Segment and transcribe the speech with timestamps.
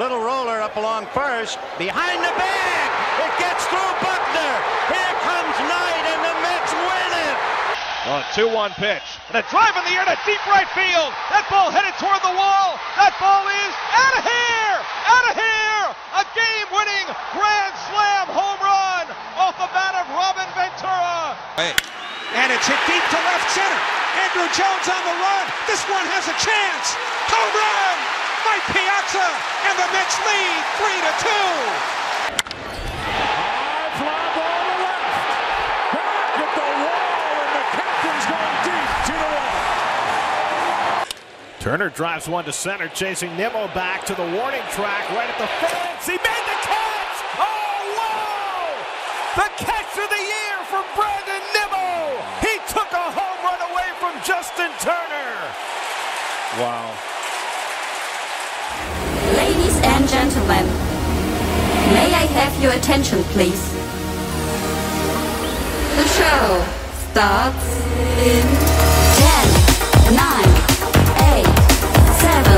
[0.00, 1.60] Little roller up along first.
[1.76, 2.88] Behind the bag.
[3.28, 4.54] It gets through Buckner.
[4.88, 7.36] Here comes Knight, and the Mets win it.
[8.08, 9.04] Oh, 2-1 pitch.
[9.28, 11.12] And a drive in the air to deep right field.
[11.28, 12.80] That ball headed toward the wall.
[12.96, 14.76] That ball is out of here!
[15.12, 15.84] Out of here!
[16.16, 17.06] A game-winning
[17.36, 21.36] grand slam home run off the bat of Robin Ventura.
[21.60, 21.76] Hey.
[22.32, 23.80] And it's hit deep to left center.
[24.24, 25.44] Andruw Jones on the run.
[25.68, 26.96] This one has a chance.
[27.28, 28.11] Home run!
[28.44, 29.28] Mike Piazza
[29.68, 31.50] and the Mets lead three to two.
[33.02, 35.30] High fly ball to left.
[35.92, 39.52] Back at the wall, and the captain's going deep to the wall.
[41.60, 45.46] Turner drives one to center, chasing Nimmo back to the warning track right at the
[45.62, 46.06] fence.
[46.06, 47.16] He made the catch!
[47.38, 48.74] Oh, wow!
[49.38, 52.18] The catch of the year from Brandon Nimmo!
[52.42, 55.36] He took a home run away from Justin Turner!
[56.58, 57.11] Wow.
[62.32, 63.72] Have your attention, please?
[65.96, 66.64] The show
[67.10, 67.66] starts
[68.24, 68.46] in
[69.20, 70.22] 10, 9,
[71.36, 71.46] 8,
[72.24, 72.56] 7,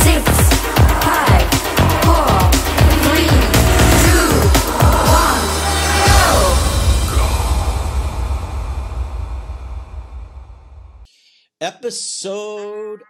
[0.00, 0.24] 6,
[1.04, 1.44] 5,
[2.08, 2.40] 4,
[3.04, 3.28] 3,
[4.02, 4.32] 2,
[5.12, 5.44] 1,
[6.06, 6.56] go!
[11.60, 13.02] Episode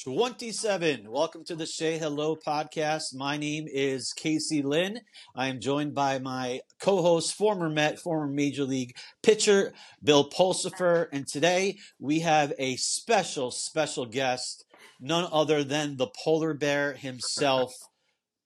[0.00, 1.10] 27.
[1.10, 3.14] Welcome to the Say Hello podcast.
[3.14, 5.00] My name is Casey Lynn.
[5.36, 11.06] I am joined by my co host, former Met, former Major League pitcher, Bill Pulsipher.
[11.12, 14.64] And today we have a special, special guest,
[15.00, 17.72] none other than the polar bear himself,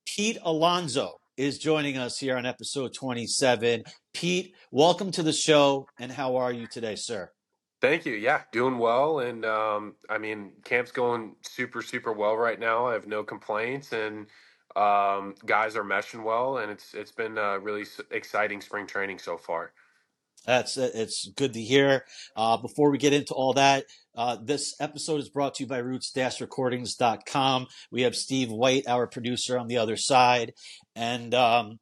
[0.06, 3.84] Pete Alonso, is joining us here on episode 27.
[4.12, 7.31] Pete, welcome to the show, and how are you today, sir?
[7.80, 8.14] Thank you.
[8.14, 12.86] Yeah, doing well, and um, I mean, camp's going super, super well right now.
[12.86, 14.27] I have no complaints, and
[14.74, 19.36] um, guys are meshing well, and it's it's been a really exciting spring training so
[19.36, 19.72] far.
[20.47, 22.04] That's it's good to hear.
[22.34, 23.84] Uh, before we get into all that,
[24.15, 27.66] uh, this episode is brought to you by Roots-Recordings.com.
[27.91, 30.54] We have Steve White, our producer, on the other side,
[30.94, 31.78] and um,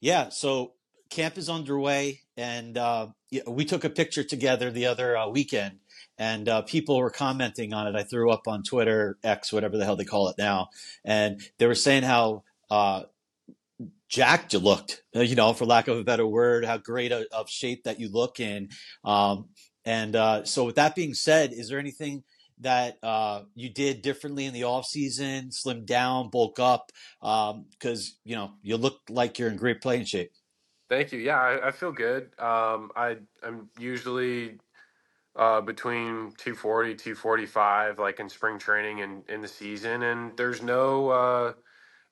[0.00, 0.72] yeah, so
[1.10, 3.08] camp is underway, and uh,
[3.46, 5.80] we took a picture together the other uh, weekend,
[6.16, 7.96] and uh, people were commenting on it.
[7.96, 10.70] I threw up on Twitter, X, whatever the hell they call it now,
[11.04, 13.02] and they were saying how uh,
[14.08, 17.26] jacked you looked, uh, you know, for lack of a better word, how great a,
[17.32, 18.68] of shape that you look in.
[19.04, 19.48] Um,
[19.84, 22.22] and uh, so, with that being said, is there anything
[22.60, 25.50] that uh, you did differently in the off season?
[25.50, 30.32] Slim down, bulk up, because you know you look like you're in great playing shape.
[30.90, 31.20] Thank you.
[31.20, 32.32] Yeah, I, I feel good.
[32.40, 34.54] Um, I I'm usually
[35.36, 41.08] uh, between 240 245 like in spring training and in the season and there's no
[41.10, 41.52] uh,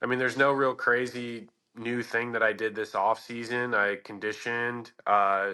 [0.03, 3.97] i mean there's no real crazy new thing that i did this off season i
[4.05, 5.53] conditioned uh,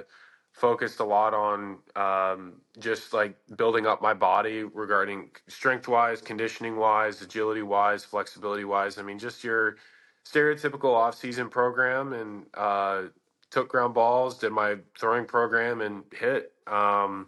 [0.52, 6.76] focused a lot on um, just like building up my body regarding strength wise conditioning
[6.76, 9.76] wise agility wise flexibility wise i mean just your
[10.26, 13.02] stereotypical off season program and uh,
[13.50, 17.26] took ground balls did my throwing program and hit um,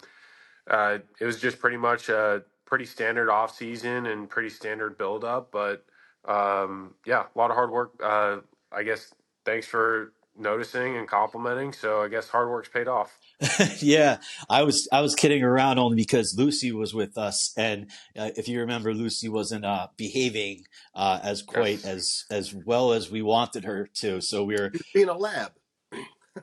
[0.70, 5.24] uh, it was just pretty much a pretty standard off season and pretty standard build
[5.24, 5.84] up, but
[6.26, 7.92] um, yeah, a lot of hard work.
[8.02, 8.38] Uh,
[8.72, 9.14] I guess
[9.44, 11.72] thanks for noticing and complimenting.
[11.72, 13.19] So I guess hard work's paid off.
[13.80, 18.30] yeah, I was I was kidding around only because Lucy was with us, and uh,
[18.36, 20.64] if you remember, Lucy wasn't uh, behaving
[20.94, 24.20] uh, as quite as as well as we wanted her to.
[24.20, 25.52] So we were being a lab.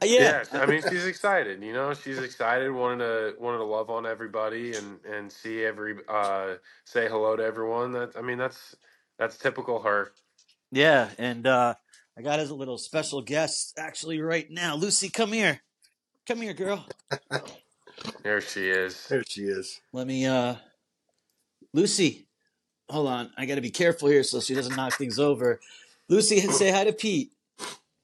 [0.04, 1.64] yeah, I mean she's excited.
[1.64, 5.96] You know, she's excited, wanting to wanting to love on everybody and and see every
[6.08, 6.56] uh,
[6.86, 7.92] say hello to everyone.
[7.94, 8.76] That I mean that's
[9.18, 10.12] that's typical her.
[10.72, 11.76] yeah, and uh,
[12.18, 14.76] I got as a little special guest actually right now.
[14.76, 15.62] Lucy, come here,
[16.28, 16.86] come here, girl.
[18.22, 19.08] There she is.
[19.08, 19.80] There she is.
[19.92, 20.56] Let me, uh,
[21.74, 22.28] Lucy.
[22.90, 25.60] Hold on, I got to be careful here so she doesn't knock things over.
[26.10, 27.32] Lucy, say hi to Pete.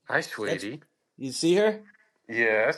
[0.07, 0.81] Hi, sweetie.
[1.17, 1.81] You see her?
[2.27, 2.77] Yes.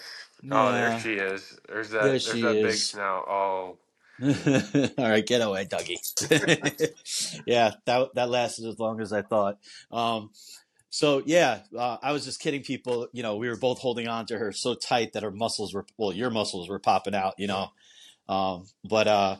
[0.51, 0.71] Oh, Yeah.
[0.89, 1.59] there she is.
[1.69, 2.01] There's that.
[2.01, 2.87] There there's she that big is.
[2.87, 3.25] snout.
[3.29, 3.77] Oh,
[4.97, 5.97] All right, get away, Dougie.
[7.45, 9.57] yeah, that that lasted as long as I thought.
[9.91, 10.31] Um,
[10.91, 13.07] so yeah, uh, I was just kidding people.
[13.13, 15.85] You know, we were both holding on to her so tight that her muscles were
[15.97, 17.35] well, your muscles were popping out.
[17.37, 17.69] You know,
[18.27, 19.37] um, but uh,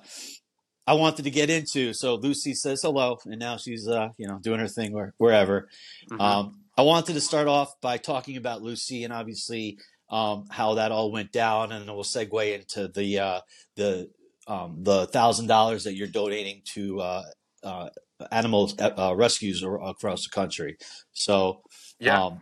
[0.88, 1.94] I wanted to get into.
[1.94, 5.68] So Lucy says hello, and now she's uh, you know doing her thing where, wherever.
[6.10, 6.22] mhm.
[6.22, 9.78] Um, I wanted to start off by talking about Lucy and obviously
[10.10, 13.40] um, how that all went down, and then we'll segue into the uh,
[13.76, 14.10] the
[14.48, 17.24] um, the thousand dollars that you're donating to uh,
[17.64, 17.90] uh,
[18.32, 20.78] animal uh, rescues across the country.
[21.14, 21.62] So
[22.00, 22.24] Yeah.
[22.28, 22.42] um,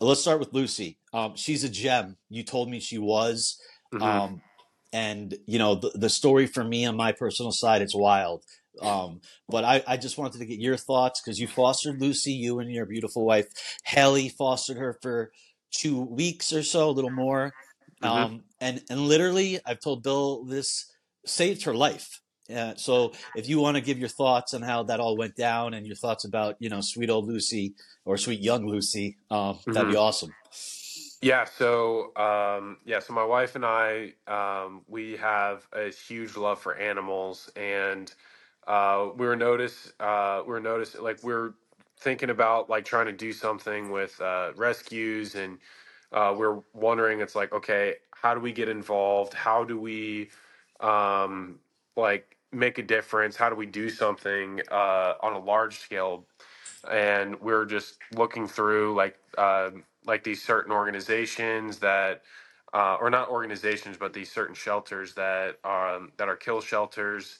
[0.00, 0.98] let's start with Lucy.
[1.12, 2.16] Um, she's a gem.
[2.28, 3.60] You told me she was.
[3.92, 4.42] hmm Um,
[4.92, 8.44] and you know the, the story for me on my personal side, it's wild.
[8.80, 12.58] Um, but I, I just wanted to get your thoughts because you fostered Lucy, you
[12.60, 13.46] and your beautiful wife
[13.84, 15.32] Haley fostered her for
[15.70, 17.54] two weeks or so, a little more.
[18.00, 20.86] hmm Um, and and literally, I've told Bill this
[21.26, 22.20] saved her life.
[22.54, 25.74] Uh, so if you want to give your thoughts on how that all went down
[25.74, 29.88] and your thoughts about you know sweet old Lucy or sweet young Lucy, um, that'd
[29.88, 30.34] hmm be awesome.
[31.22, 36.60] Yeah, so um, yeah, so my wife and I, um, we have a huge love
[36.60, 38.12] for animals, and
[38.66, 41.54] uh, we were notice, uh, we were notice, like we're
[41.98, 45.58] thinking about like trying to do something with uh, rescues, and
[46.12, 49.32] uh, we're wondering, it's like, okay, how do we get involved?
[49.32, 50.30] How do we
[50.80, 51.60] um,
[51.96, 53.36] like make a difference?
[53.36, 56.24] How do we do something uh, on a large scale?
[56.90, 62.22] And we're just looking through like um like these certain organizations that
[62.74, 67.38] uh, or not organizations but these certain shelters that um, that are kill shelters.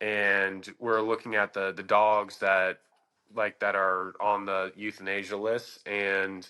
[0.00, 2.80] And we're looking at the the dogs that
[3.34, 5.86] like that are on the euthanasia list.
[5.88, 6.48] And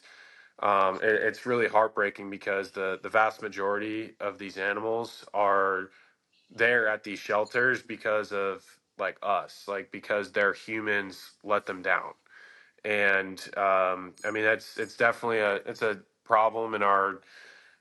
[0.61, 5.91] um, it, it's really heartbreaking because the the vast majority of these animals are
[6.55, 8.65] there at these shelters because of
[8.99, 12.13] like us like because their humans let them down.
[12.85, 17.21] And um, I mean that's it's definitely a it's a problem in our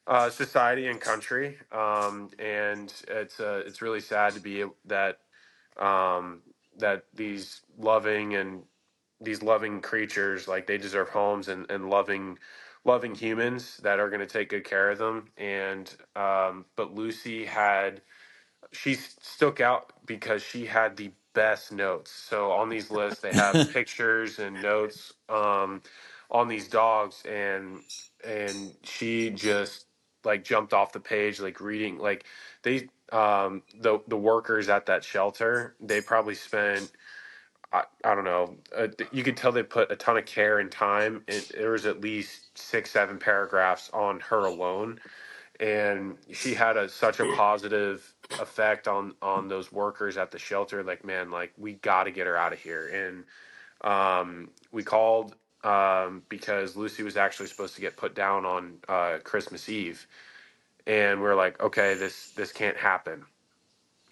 [0.08, 5.20] uh, society and country, um, and it's uh, it's really sad to be that
[5.80, 6.42] um,
[6.78, 8.64] that these loving and
[9.22, 12.38] these loving creatures like they deserve homes and, and loving
[12.86, 15.30] loving humans that are going to take good care of them.
[15.38, 18.02] And um, but lucy had
[18.74, 22.12] she stuck out because she had the best notes.
[22.12, 25.84] So on these lists, they have pictures and notes um,
[26.32, 27.82] on these dogs, and
[28.26, 29.88] and she just
[30.26, 32.26] like jumped off the page, like reading, like
[32.64, 36.92] they um the the workers at that shelter they probably spent
[37.74, 40.72] I, I don't know uh, you could tell they put a ton of care and
[40.72, 45.00] time it, there was at least six seven paragraphs on her alone
[45.60, 50.84] and she had a such a positive effect on on those workers at the shelter
[50.84, 52.88] like man like we got to get her out of here.
[52.90, 53.26] And
[53.90, 59.20] um we called um because lucy was actually supposed to get put down on uh
[59.24, 60.08] christmas eve.
[60.88, 63.26] And we're like okay this this can't happen.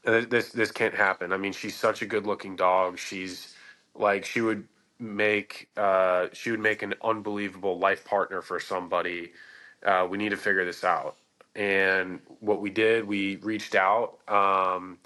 [0.05, 1.33] Uh, this this can't happen.
[1.33, 2.99] I mean she's such a good looking dog.
[2.99, 3.55] She's
[3.95, 4.67] like she would
[4.99, 9.33] make uh she would make an unbelievable life partner for somebody.
[9.85, 11.17] Uh, we need to figure this out.
[11.55, 14.97] And what we did, we reached out um,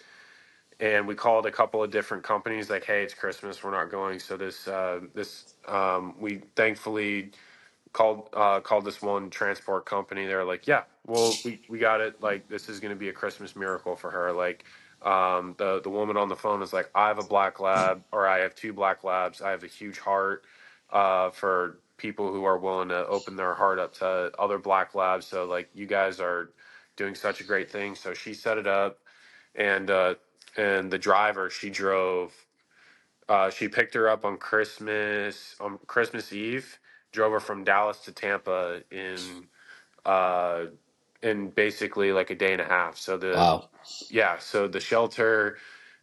[0.80, 4.20] and we called a couple of different companies like, hey, it's Christmas, we're not going.
[4.20, 7.32] So this, uh, this, um, we thankfully
[7.94, 10.26] called uh, called this one transport company.
[10.26, 12.22] They're like, yeah, well, we, we got it.
[12.22, 14.32] Like this is going to be a Christmas miracle for her.
[14.34, 14.66] Like
[15.02, 18.28] um, the the woman on the phone is like, I have a black lab, or
[18.28, 19.42] I have two black labs.
[19.42, 20.44] I have a huge heart
[20.92, 25.28] uh, for people who are willing to open their heart up to other black labs.
[25.28, 26.52] So like you guys are
[26.98, 27.96] doing such a great thing.
[27.96, 29.00] So she set it up,
[29.56, 30.16] and uh,
[30.58, 32.34] and the driver she drove
[33.28, 36.80] uh, she picked her up on Christmas on Christmas Eve.
[37.12, 39.48] Drove her from Dallas to Tampa in
[40.06, 40.68] uh,
[41.24, 42.98] in basically like a day and a half.
[42.98, 43.70] So the Wow.
[44.10, 45.58] yeah, so the shelter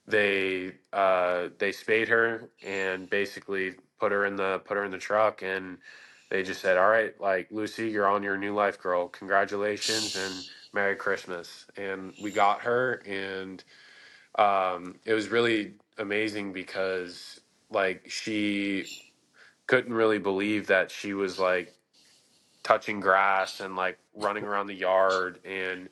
[0.07, 4.99] they uh, they spayed her and basically put her in the put her in the
[4.99, 5.79] truck and
[6.31, 9.09] they just said, "All right, like Lucy, you're on your new life, girl.
[9.09, 10.35] Congratulations and
[10.75, 13.65] Merry Christmas." And we got her and
[14.39, 17.41] um, it was really amazing because
[17.71, 18.87] like she
[19.69, 21.75] couldn't really believe that she was like
[22.65, 25.89] touching grass and like running around the yard and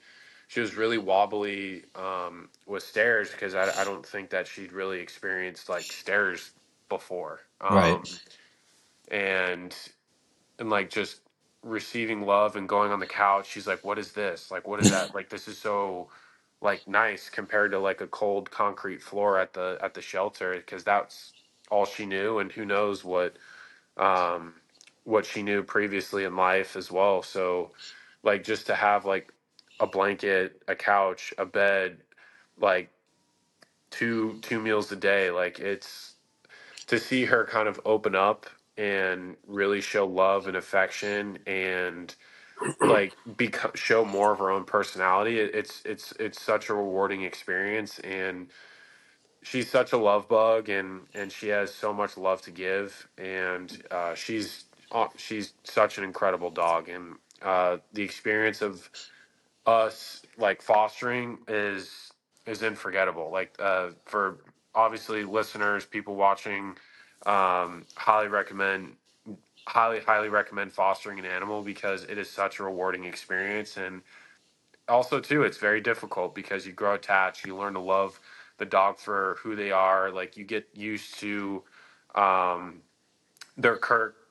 [0.48, 5.00] she was really wobbly um, with stairs because I, I don't think that she'd really
[5.00, 6.52] experienced like stairs
[6.90, 7.42] before.
[7.68, 8.00] Right.
[8.02, 8.20] um,
[9.10, 9.76] and
[10.58, 11.22] and like just
[11.64, 14.50] receiving love and going on the couch she's like what is this?
[14.52, 15.14] Like what is that?
[15.14, 16.10] Like this is so
[16.62, 20.84] like nice compared to like a cold concrete floor at the at the shelter because
[20.84, 21.34] that's
[21.70, 23.36] all she knew and who knows what
[23.98, 24.54] um
[25.04, 27.22] what she knew previously in life as well.
[27.22, 27.72] So
[28.24, 29.32] like just to have like
[29.80, 31.98] a blanket a couch a bed
[32.60, 32.90] like
[33.90, 36.09] two two meals a day like it's
[36.90, 38.46] to see her kind of open up
[38.78, 42.16] and really show love and affection and
[42.82, 47.22] like become show more of her own personality it, it's it's it's such a rewarding
[47.22, 48.48] experience and
[49.42, 53.82] she's such a love bug and and she has so much love to give and
[53.92, 58.90] uh, she's uh, she's such an incredible dog and uh, the experience of
[59.66, 62.12] us like fostering is
[62.46, 63.30] is unforgettable.
[63.32, 64.38] Like uh, for
[64.74, 66.76] obviously listeners people watching
[67.26, 68.94] um, highly recommend
[69.66, 73.76] highly highly recommend fostering an animal because it is such a rewarding experience.
[73.76, 74.02] And
[74.88, 78.20] also too it's very difficult because you grow attached you learn to love
[78.58, 81.64] the dog for who they are like you get used to
[82.14, 82.82] um,
[83.56, 83.78] their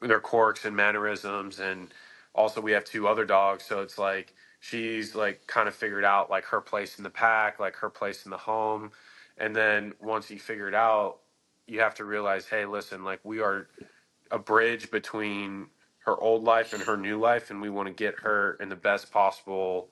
[0.02, 1.94] their quirks and mannerisms and
[2.36, 6.30] also we have two other dogs so it's like she's like kind of figured out
[6.30, 8.92] like her place in the pack like her place in the home
[9.40, 11.20] and then once you figure it out
[11.68, 13.68] you have to realize hey listen like we are
[14.32, 15.68] a bridge between
[16.06, 18.76] her old life and her new life and we want to get her in the
[18.76, 19.90] best possible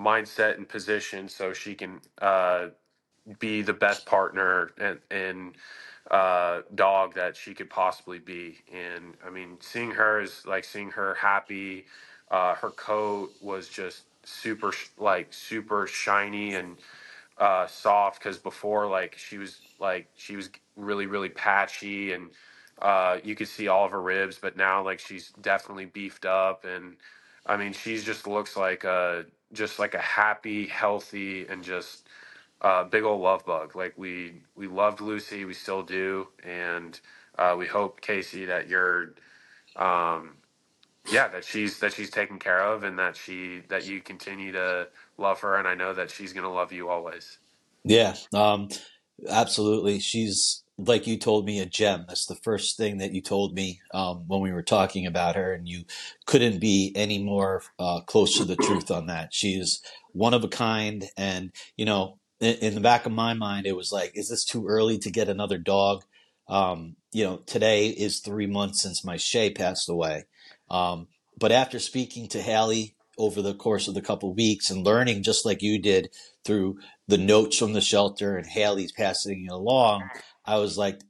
[0.00, 2.68] mindset and position so she can uh,
[3.38, 5.56] be the best partner and, and
[6.10, 8.58] uh, dog that she could possibly be.
[8.72, 11.86] And I mean, seeing her is like seeing her happy.
[12.30, 16.76] Uh, her coat was just super, like super shiny and
[17.38, 22.30] uh, soft because before like she was like she was really really patchy and
[22.82, 26.64] uh, you could see all of her ribs, but now like she's definitely beefed up
[26.66, 26.96] and
[27.46, 32.08] I mean she's just looks like a just like a happy, healthy, and just
[32.62, 33.76] uh, big old love bug.
[33.76, 37.00] Like we we loved Lucy, we still do, and
[37.38, 39.14] uh, we hope Casey that you're
[39.76, 40.36] um,
[41.10, 44.88] yeah that she's that she's taken care of and that she that you continue to
[45.18, 47.38] love her and i know that she's going to love you always
[47.84, 48.68] Yeah, um,
[49.28, 49.98] absolutely.
[50.00, 52.04] She's like you told me a gem.
[52.06, 55.52] That's the first thing that you told me um, when we were talking about her,
[55.52, 55.84] and you
[56.26, 59.34] couldn't be any more uh, close to the truth on that.
[59.34, 59.80] She's
[60.12, 63.76] one of a kind, and you know, in, in the back of my mind, it
[63.76, 66.04] was like, is this too early to get another dog?
[66.48, 70.26] Um, you know, today is three months since my Shay passed away.
[70.70, 71.08] Um,
[71.38, 75.44] but after speaking to Haley over the course of the couple weeks and learning, just
[75.44, 76.10] like you did
[76.44, 80.08] through the notes from the shelter and Haley's passing it along,
[80.44, 81.00] I was like,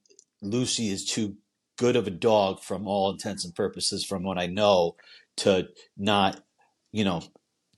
[0.41, 1.37] Lucy is too
[1.77, 4.97] good of a dog from all intents and purposes, from what I know,
[5.39, 6.41] to not,
[6.93, 7.23] you know,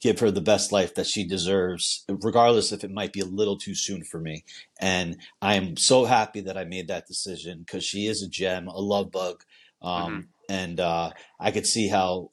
[0.00, 3.58] give her the best life that she deserves, regardless if it might be a little
[3.58, 4.44] too soon for me.
[4.80, 8.66] And I am so happy that I made that decision because she is a gem,
[8.68, 9.42] a love bug.
[9.82, 12.30] Um, and uh, I could see how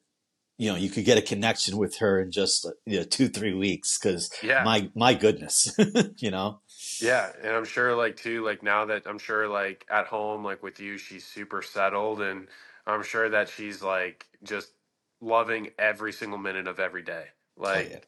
[0.58, 3.54] you know you could get a connection with her in just you know two three
[3.54, 4.64] weeks because yeah.
[4.64, 5.76] my my goodness
[6.18, 6.60] you know?
[7.02, 10.64] Yeah and i'm sure like too like now that i'm sure like at home like
[10.64, 12.48] with you she's super settled and
[12.86, 14.72] i'm sure that she's like just
[15.22, 17.26] loving every single minute of every day
[17.60, 17.76] oh yeah.
[17.76, 18.08] Like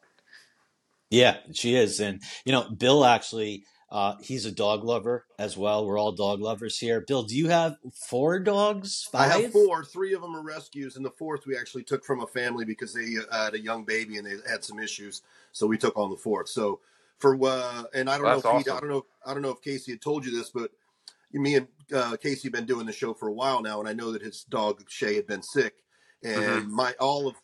[1.10, 5.86] yeah she is and you know bill actually uh he's a dog lover as well.
[5.86, 7.00] We're all dog lovers here.
[7.00, 9.08] Bill do you have four dogs?
[9.14, 9.84] I have four.
[9.84, 12.92] Three of them are rescues, and the fourth we actually took from a family because
[12.94, 16.10] they uh, had a young baby and they had some issues, so we took on
[16.10, 16.48] the fourth.
[16.48, 16.80] So
[17.18, 19.50] for uh, and I don't know that's if he, I don't know, I don't know
[19.50, 20.70] if Casey had told you this, but
[21.32, 23.92] me and uh, Casey have been doing the show for a while now, and I
[23.92, 25.74] know that his dog Shay had been sick,
[26.22, 27.36] hmm and my all of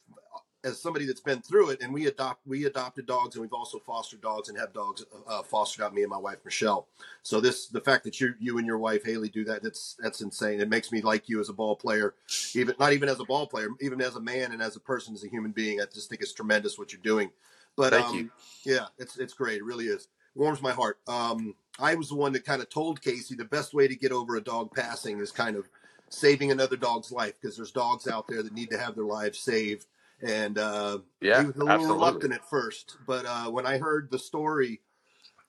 [0.67, 3.79] as somebody that's been through it, and we adopt we adopted dogs, and we've also
[3.79, 6.89] fostered dogs and have dogs uh, fostered out me and my wife Michelle.
[7.23, 10.21] So this the fact that you you and your wife Haley do that that's that's
[10.21, 10.61] insane.
[10.61, 12.15] It makes me like you as a ball player,
[12.55, 15.15] even not even as a ball player, even as a man and as a person
[15.15, 15.81] as a human being.
[15.81, 17.31] I just think it's tremendous what you're doing.
[17.77, 18.33] But thank you um,
[18.65, 19.59] yeah, it's it's great.
[19.59, 20.09] It really is.
[20.35, 20.99] Warms my heart.
[21.09, 24.13] Um, I was the one that kind of told Casey the best way to get
[24.13, 25.69] over a dog passing is kind of
[26.09, 29.39] saving another dog's life because there's dogs out there that need to have their lives
[29.39, 29.87] saved.
[30.23, 33.79] And uh, he yeah was a little absolutely reluctant at first, but uh, when I
[33.79, 34.81] heard the story,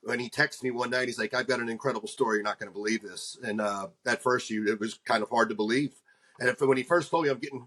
[0.02, 2.38] when he texted me one night, he's like, "I've got an incredible story.
[2.38, 5.30] You're not going to believe this." And uh, at first, you it was kind of
[5.30, 5.94] hard to believe.
[6.40, 7.66] And if, when he first told me I'm getting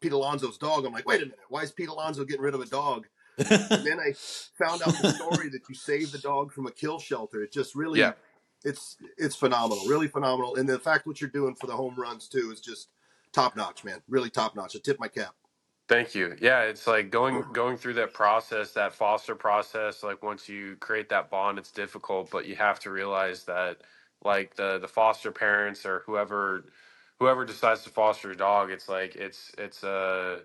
[0.00, 2.60] Pete Alonso's dog, I'm like, "Wait a minute, why is Pete Alonso getting rid of
[2.60, 3.06] a dog?"
[3.38, 4.12] And then I
[4.64, 7.42] found out the story that you saved the dog from a kill shelter.
[7.42, 8.12] It just really yeah
[8.66, 10.56] it's it's phenomenal, really phenomenal.
[10.56, 12.88] And the fact what you're doing for the home runs too is just
[13.32, 14.02] top notch, man.
[14.08, 14.74] Really top notch.
[14.74, 15.34] I tip my cap.
[15.88, 16.36] Thank you.
[16.40, 21.10] Yeah, it's like going going through that process, that foster process, like once you create
[21.10, 23.78] that bond, it's difficult, but you have to realize that
[24.24, 26.64] like the the foster parents or whoever
[27.20, 30.40] whoever decides to foster a dog, it's like it's it's a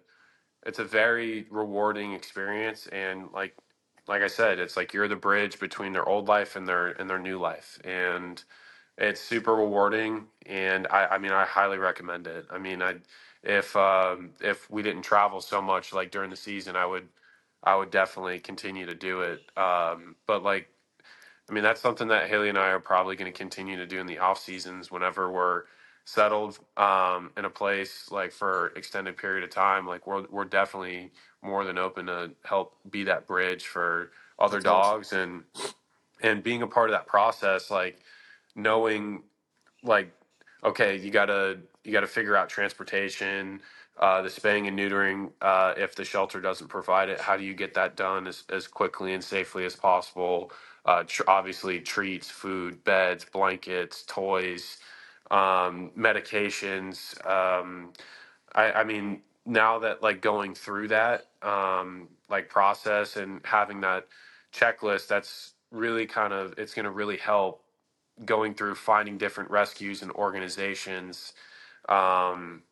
[0.66, 3.56] it's a very rewarding experience and like
[4.08, 7.10] like I said, it's like you're the bridge between their old life and their and
[7.10, 7.80] their new life.
[7.86, 8.44] And
[8.98, 12.46] it's super rewarding and I, I mean I highly recommend it.
[12.52, 12.96] I mean I
[13.44, 17.10] if um if we didn't travel so much like during the season I would
[17.64, 19.42] I would definitely continue to do it.
[19.58, 20.70] Um but like
[21.50, 24.00] I mean, that's something that Haley and I are probably going to continue to do
[24.00, 25.64] in the off seasons whenever we're
[26.06, 29.88] settled um, in a place like for extended period of time.
[29.88, 31.12] Like we're we're definitely
[31.44, 34.92] more than open to help be that bridge for other That's awesome.
[34.92, 35.44] dogs and
[36.22, 37.72] and being a part of that process.
[37.72, 38.00] Like
[38.56, 39.24] knowing
[39.84, 40.12] like
[40.64, 43.62] okay you gotta you gotta figure out transportation
[44.00, 47.20] uh, the spaying and neutering uh, if the shelter doesn't provide it.
[47.22, 50.52] How do you get that done as, as quickly and safely as possible?
[50.86, 54.78] Uh, tr- obviously treats food beds blankets toys
[55.32, 57.92] um, medications um,
[58.56, 64.08] I, I mean now that like going through that um, like process and having that
[64.54, 67.64] checklist that's really kind of it's going to really help
[68.26, 71.34] going through finding different rescues and organizations
[71.92, 72.64] um,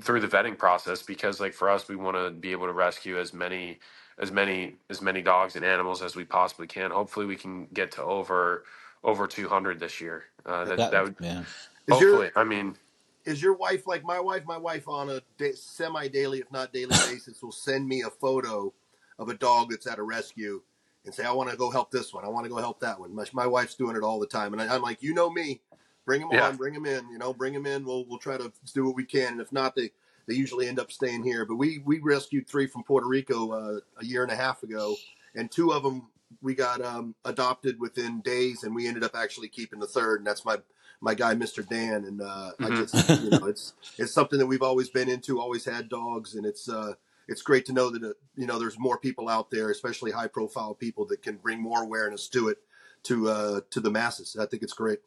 [0.00, 3.18] through the vetting process because like for us we want to be able to rescue
[3.18, 3.78] as many
[4.18, 7.92] as many as many dogs and animals as we possibly can hopefully we can get
[7.92, 8.64] to over
[9.04, 11.44] over 200 this year uh, that That that would yeah.
[11.86, 12.76] Is your hopefully i mean
[13.24, 14.44] is your wife like my wife?
[14.44, 18.72] My wife on a da- semi-daily, if not daily basis, will send me a photo
[19.18, 20.60] of a dog that's at a rescue
[21.04, 22.24] and say, "I want to go help this one.
[22.24, 24.52] I want to go help that one." My, my wife's doing it all the time,
[24.52, 25.62] and I, I'm like, "You know me,
[26.06, 27.08] bring them yeah on, bring them in.
[27.10, 27.84] You know, bring them in.
[27.84, 29.90] We'll we'll try to do what we can, and if not, they
[30.28, 31.44] they usually end up staying here.
[31.46, 35.00] But we we rescued three from Puerto Rico uh, a year and a half ago,
[35.34, 36.08] and two of them
[36.42, 40.26] we got um, adopted within days, and we ended up actually keeping the third, and
[40.26, 40.58] that's my
[41.00, 41.66] my guy, Mr.
[41.68, 42.04] Dan.
[42.04, 45.40] And uh, I hmm just you know, it's it's something that we've always been into,
[45.40, 46.94] always had dogs, and it's uh,
[47.28, 50.28] it's great to know that uh, you know there's more people out there, especially high
[50.28, 52.58] profile people that can bring more awareness to it
[53.04, 54.36] to uh, to the masses.
[54.40, 55.00] I think it's great.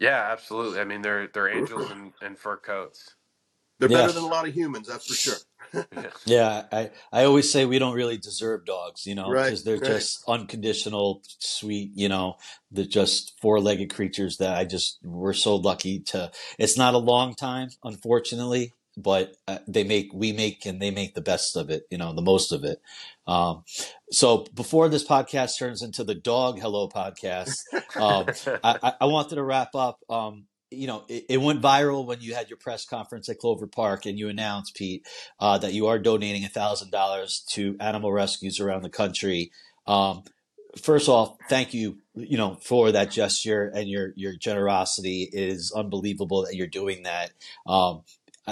[0.00, 3.16] Yeah absolutely i mean they're they're angels in, in fur coats
[3.80, 3.98] They're Yeah.
[3.98, 5.42] better than a lot of humans, that's for sure.
[5.92, 9.64] yeah Yeah, I, I always say we don't really deserve dogs, you know, Right, because
[9.64, 9.80] they're right.
[9.80, 12.36] just unconditional, sweet, you know,
[12.70, 17.34] they're just four-legged creatures that I just, we're so lucky to, it's not a long
[17.34, 21.84] time, unfortunately, but uh, they make, we make, and they make the best of it,
[21.90, 22.80] you know, the most of it.
[23.26, 23.64] Um,
[24.10, 27.60] so before this podcast turns into the dog hello podcast,
[27.96, 28.26] um,
[28.64, 30.00] I, I wanted to wrap up.
[30.08, 33.66] Um, you know, it, it went viral when you had your press conference at Clover
[33.66, 35.06] Park and you announced, Pete,
[35.38, 39.50] uh, that you are donating thousand dollars to animal rescues around the country.
[39.86, 40.22] Um,
[40.82, 45.28] first off, thank you, you know, for that gesture and your your generosity.
[45.32, 47.32] It is unbelievable that you're doing that.
[47.66, 48.02] Um,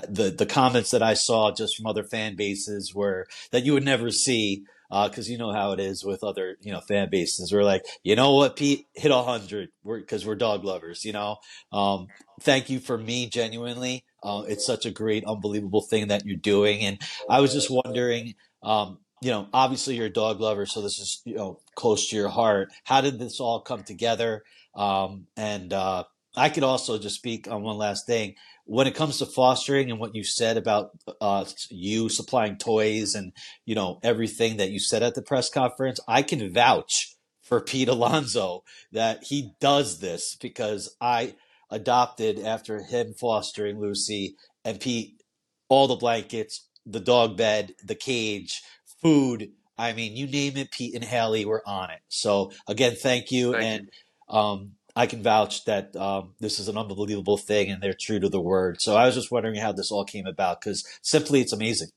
[0.08, 3.84] the the comments that I saw just from other fan bases were that you would
[3.84, 7.52] never see because you know how it is with other you know fan bases.
[7.52, 11.36] We're like, you know what, Pete, hit a hundred, because we're dog lovers, you know.
[11.72, 12.08] Um,
[12.40, 14.04] thank you for me, genuinely.
[14.22, 18.34] Uh, it's such a great, unbelievable thing that you're doing, and I was just wondering,
[18.62, 22.16] um, you know, obviously you're a dog lover, so this is you know close to
[22.16, 22.72] your heart.
[22.84, 24.42] How did this all come together?
[24.74, 26.04] Um, and uh,
[26.38, 28.34] I could also just speak on one last thing.
[28.64, 33.32] When it comes to fostering and what you said about uh, you supplying toys and
[33.64, 37.88] you know everything that you said at the press conference, I can vouch for Pete
[37.88, 41.34] Alonso that he does this because I
[41.70, 45.22] adopted after him fostering Lucy and Pete
[45.68, 48.62] all the blankets, the dog bed, the cage,
[49.02, 49.50] food.
[49.76, 52.00] I mean, you name it, Pete and Haley were on it.
[52.08, 53.52] So again, thank you.
[53.52, 53.68] Thank you.
[53.68, 53.88] and
[54.28, 58.28] um, I can vouch that um, this is an unbelievable thing and they're true to
[58.28, 58.80] the word.
[58.80, 61.90] So I was just wondering how this all came about because simply it's amazing.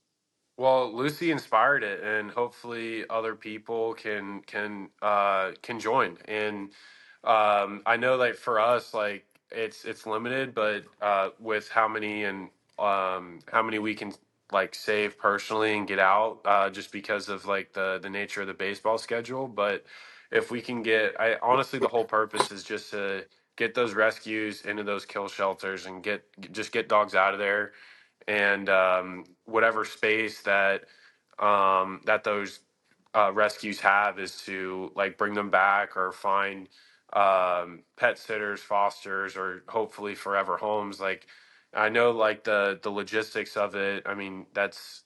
[0.55, 6.19] Well, Lucy inspired it, and hopefully other people can can uh, can join.
[6.25, 6.69] And
[7.23, 12.25] um, I know, like for us, like it's it's limited, but uh, with how many
[12.25, 14.13] and um, how many we can
[14.51, 18.47] like save personally and get out, uh, just because of like the the nature of
[18.47, 19.47] the baseball schedule.
[19.47, 19.85] But
[20.32, 23.26] if we can get, I honestly, the whole purpose is just to
[23.58, 27.72] get those rescues into those kill shelters and get just get dogs out of there
[28.28, 30.84] and um, whatever space that
[31.39, 32.62] um, that those
[33.15, 36.70] uh, rescues have is to like bring them back or find
[37.13, 41.00] um, pet sitters, fosters, or hopefully forever homes.
[41.00, 41.28] Like
[41.74, 44.04] I know, like the the logistics of it.
[44.06, 45.04] I mean, that's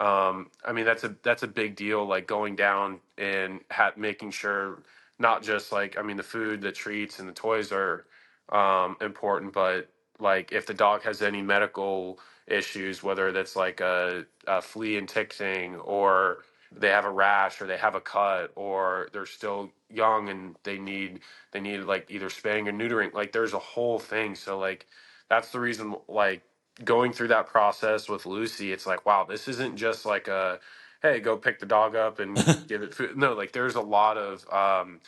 [0.00, 2.06] um, I mean that's a that's a big deal.
[2.06, 4.82] Like going down and ha- making sure
[5.18, 8.06] not just like I mean the food, the treats, and the toys are
[8.50, 9.88] um, important, but
[10.20, 15.08] like if the dog has any medical issues, whether that's like a, a flea and
[15.08, 16.38] tick thing, or
[16.72, 20.78] they have a rash, or they have a cut, or they're still young and they
[20.78, 21.20] need
[21.52, 23.12] they need like either spaying or neutering.
[23.14, 24.34] Like there's a whole thing.
[24.34, 24.86] So like
[25.30, 26.42] that's the reason like
[26.84, 30.60] going through that process with Lucy, it's like wow, this isn't just like a
[31.02, 32.36] hey go pick the dog up and
[32.68, 33.16] give it food.
[33.16, 35.00] No, like there's a lot of um,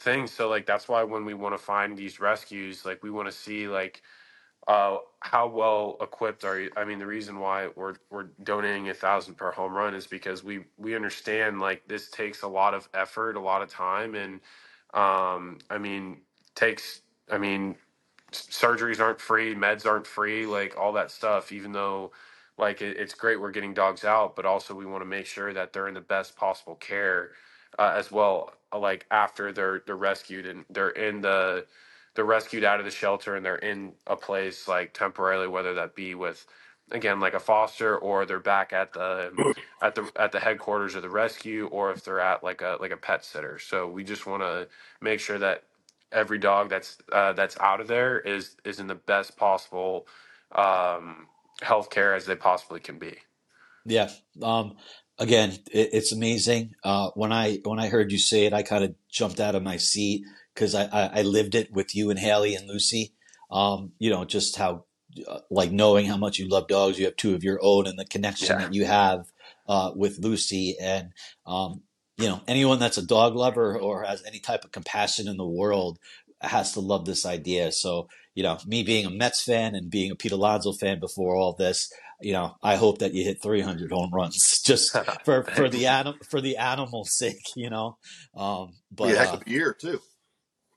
[0.00, 0.32] things.
[0.32, 3.32] So like that's why when we want to find these rescues, like we want to
[3.32, 4.02] see like
[4.68, 6.70] uh, how well equipped are you?
[6.76, 10.44] I mean, the reason why we're we're donating a thousand per home run is because
[10.44, 14.40] we we understand like this takes a lot of effort, a lot of time, and
[14.94, 16.22] um, I mean
[16.56, 17.02] takes.
[17.30, 17.76] I mean,
[18.34, 21.52] surgeries aren't free, meds aren't free, like all that stuff.
[21.52, 22.12] Even though,
[22.58, 25.54] like it, it's great we're getting dogs out, but also we want to make sure
[25.54, 27.32] that they're in the best possible care
[27.78, 28.54] uh, as well.
[28.72, 31.66] uh, Like after they're they're rescued and they're in the
[32.16, 35.94] they're rescued out of the shelter and they're in a place like temporarily, whether that
[35.96, 36.46] be with
[36.92, 39.32] again like a foster or they're back at the
[39.82, 42.92] at the at the headquarters of the rescue or if they're at like a like
[42.92, 43.58] a pet sitter.
[43.60, 44.68] So we just want to
[45.02, 45.64] make sure that
[46.12, 50.06] every dog that's uh, that's out of there is is in the best possible
[50.52, 51.26] um,
[51.62, 53.16] health care as they possibly can be.
[53.84, 54.10] Yeah.
[54.42, 54.76] Um,
[55.18, 56.74] again, it, it's amazing.
[56.84, 59.62] Uh, when I when I heard you say it, I kind of jumped out of
[59.62, 63.14] my seat because I, I, I lived it with you and Haley and Lucy.
[63.50, 64.84] Um, you know, just how
[65.28, 66.98] uh, like knowing how much you love dogs.
[66.98, 68.66] You have two of your own, and the connection Yeah.
[68.66, 69.26] that you have
[69.68, 71.12] uh, with Lucy, and
[71.46, 71.82] um,
[72.22, 75.46] you know, anyone that's a dog lover or has any type of compassion in the
[75.46, 75.98] world
[76.40, 77.72] has to love this idea.
[77.72, 81.36] So, you know, me being a Mets fan and being a Pete Alonso fan before
[81.36, 85.68] all this, you know, I hope that you hit 300 home runs just for for
[85.68, 87.98] the anim- for the animal's sake, you know.
[88.36, 90.00] Um, Be but a heck uh, of a year too.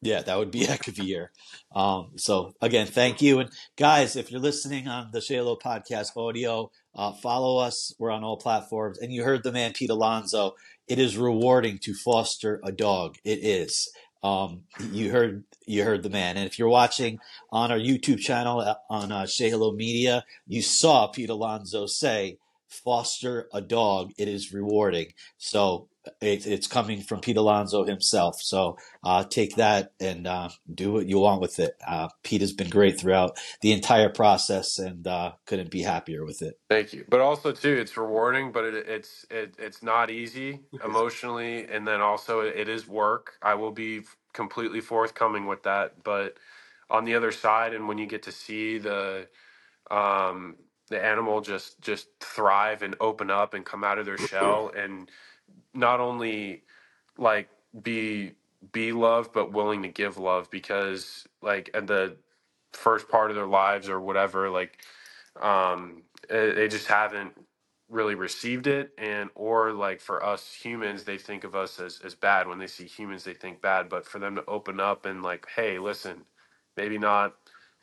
[0.01, 1.31] yeah, that would be a heck of a year.
[1.75, 3.39] Um, so again, thank you.
[3.39, 7.93] And guys, if you're listening on the Say Hello podcast audio, uh, follow us.
[7.99, 8.99] We're on all platforms.
[8.99, 10.55] And you heard the man, Pete Alonso.
[10.87, 13.17] It is rewarding to foster a dog.
[13.23, 13.91] It is.
[14.23, 16.37] Um, you heard, you heard the man.
[16.37, 17.19] And if you're watching
[17.51, 22.37] on our YouTube channel uh, on uh, Say Hello Media, you saw Pete Alonso say,
[22.67, 24.11] foster a dog.
[24.17, 25.13] It is rewarding.
[25.37, 25.87] So
[26.21, 28.41] it, it's coming from Pete Alonso himself.
[28.41, 31.75] So, uh, take that and uh, do what you want with it.
[31.87, 36.41] Uh, Pete has been great throughout the entire process, and uh, couldn't be happier with
[36.41, 36.59] it.
[36.69, 37.05] Thank you.
[37.09, 42.01] But also too, it's rewarding, but it, it's it, it's not easy emotionally, and then
[42.01, 43.33] also it, it is work.
[43.41, 44.01] I will be
[44.33, 46.03] completely forthcoming with that.
[46.03, 46.37] But
[46.89, 49.27] on the other side, and when you get to see the
[49.91, 50.55] um,
[50.89, 55.09] the animal just just thrive and open up and come out of their shell, and
[55.73, 56.63] not only
[57.17, 57.49] like
[57.83, 58.33] be
[58.73, 62.15] be loved but willing to give love because like at the
[62.73, 64.77] first part of their lives or whatever like
[65.41, 67.33] um eh, they just haven't
[67.89, 68.91] really received it.
[68.97, 72.47] And or like for us humans they think of us as, as bad.
[72.47, 73.89] When they see humans they think bad.
[73.89, 76.23] But for them to open up and like hey listen
[76.77, 77.35] maybe not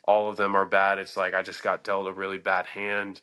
[0.07, 0.99] all of them are bad.
[0.99, 3.21] It's like i just got dealt a really bad hand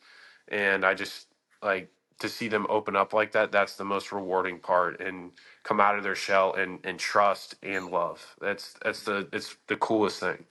[0.50, 1.28] and i just
[1.64, 5.32] like to see them open up like that that's the most rewarding part and
[5.64, 9.78] come out of their shell and and trust and love that's that's the it's the
[9.78, 10.46] coolest thing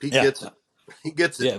[0.00, 0.52] Pete Yeah, gets it.
[1.04, 1.50] He gets it.
[1.50, 1.58] yeah.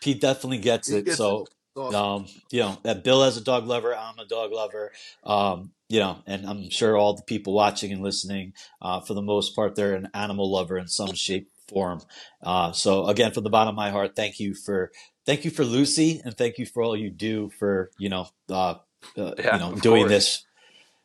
[0.00, 1.02] Pete definitely gets He it.
[1.02, 1.32] gets it.
[1.32, 1.96] So, It's awesome.
[1.96, 4.92] um, you know, that Bill as a dog lover, I'm a dog lover.
[5.24, 9.22] Um, you know, and I'm sure all the people watching and listening, uh, for the
[9.22, 12.00] most part, they're an animal lover in some shape, form.
[12.42, 14.92] Uh, so again, from the bottom of my heart, thank you for,
[15.26, 18.76] thank you for Lucy and thank you for all you do for, you know, uh,
[19.18, 20.44] uh, yeah you know, of doing course this.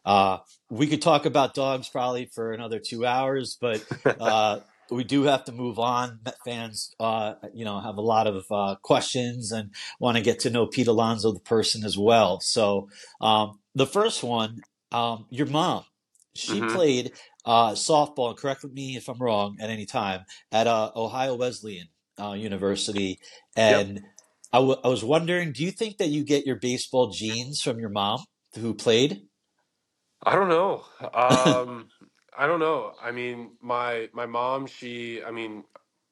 [0.05, 3.85] Uh, we could talk about dogs probably for another two hours, but,
[4.19, 4.59] uh,
[4.91, 6.19] we do have to move on.
[6.25, 10.39] Met fans, uh, you know, have a lot of uh, questions and want to get
[10.41, 12.39] to know Pete Alonso, the person, as well.
[12.41, 12.89] So,
[13.21, 15.85] um, the first one, um, your mom,
[16.35, 17.13] she hmm played
[17.45, 18.29] uh, softball.
[18.29, 21.87] And correct me if I'm wrong at any time at uh, Ohio Wesleyan
[22.19, 23.19] uh, University,
[23.65, 24.01] yep and
[24.51, 27.79] I, w- I was wondering, do you think that you get your baseball genes from
[27.79, 28.25] your mom
[28.55, 29.23] who played?
[30.23, 30.83] I don't know.
[31.13, 31.89] Um,
[32.37, 32.93] I don't know.
[33.01, 35.63] I mean, my my mom, she, I mean,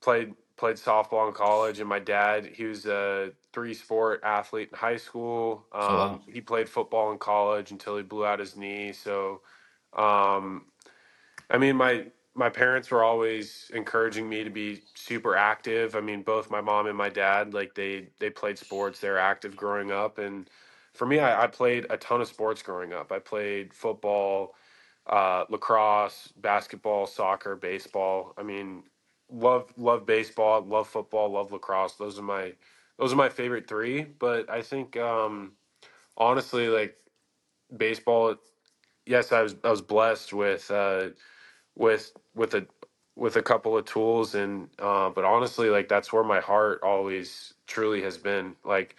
[0.02, 4.78] played played softball in college, and my dad, he was a three sport athlete in
[4.78, 5.66] high school.
[5.88, 8.94] Oh wow, Um, he played football in college until he blew out his knee.
[8.94, 9.42] So,
[9.94, 10.66] um,
[11.52, 15.96] I mean, my my parents were always encouraging me to be super active.
[15.96, 19.02] I mean, both my mom and my dad, like they they played sports.
[19.02, 20.50] They're active growing up, and
[20.96, 23.14] for me, I, I played a ton of sports growing up.
[23.14, 24.56] I played football,
[25.08, 28.34] uh, lacrosse, basketball, soccer, baseball.
[28.40, 28.86] I mean,
[29.32, 31.96] love love baseball, love football, love lacrosse.
[31.96, 32.54] Those are my
[33.00, 34.04] those are my favorite three.
[34.04, 35.54] But I think um,
[36.18, 36.98] honestly, like
[37.78, 38.36] baseball.
[39.08, 40.72] Yes, I was I was blessed with.
[40.72, 41.10] Uh,
[41.78, 42.66] with with a
[43.16, 47.54] with a couple of tools and uh but honestly like that's where my heart always
[47.68, 48.96] truly has been like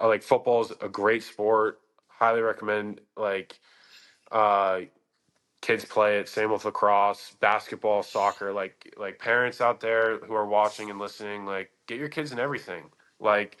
[0.00, 3.58] uh, like football is a great sport highly recommend like
[4.32, 4.80] uh
[5.60, 6.28] kids play it.
[6.28, 8.52] Same with lacrosse, basketball, soccer.
[8.52, 12.38] Like like parents out there who are watching and listening, like get your kids in
[12.38, 12.84] everything.
[13.20, 13.58] Like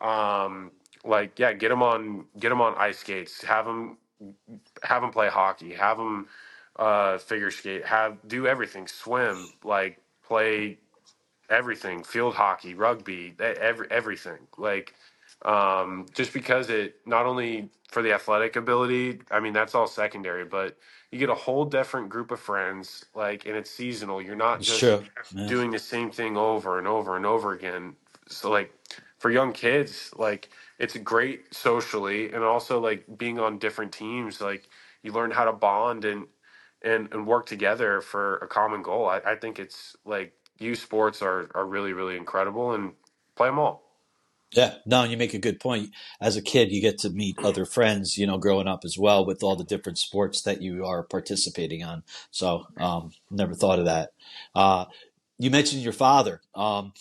[0.00, 0.72] um
[1.04, 3.42] like yeah, get them on get them on ice skates.
[3.44, 3.98] Have them
[4.82, 5.74] have them play hockey.
[5.74, 6.28] Have them
[6.76, 7.86] uh, figure skate.
[7.86, 8.88] Have do everything.
[8.88, 9.52] Swim.
[9.64, 10.78] Like play
[11.50, 14.94] everything field hockey rugby every everything like
[15.44, 20.44] um just because it not only for the athletic ability i mean that's all secondary
[20.44, 20.76] but
[21.12, 24.68] you get a whole different group of friends like and it's seasonal you're not It's
[24.68, 25.04] just true.
[25.34, 25.46] Yeah.
[25.46, 27.94] doing the same thing over and over and over again
[28.28, 28.72] so like
[29.20, 34.68] for young kids like it's great socially and also like being on different teams like
[35.04, 36.26] you learn how to bond and
[36.84, 41.22] and and work together for a common goal i, I think it's like youth sports
[41.22, 42.92] are are really really incredible and
[43.36, 43.82] play them all
[44.54, 45.90] Yeah, no, you make a good point.
[46.20, 49.24] As a kid, you get to meet other friends, you know, growing up as well
[49.24, 52.02] with all the different sports that you are participating on.
[52.30, 54.10] So, um, never thought of that.
[54.54, 54.86] Uh,
[55.38, 56.42] you mentioned your father.
[56.54, 56.92] Um,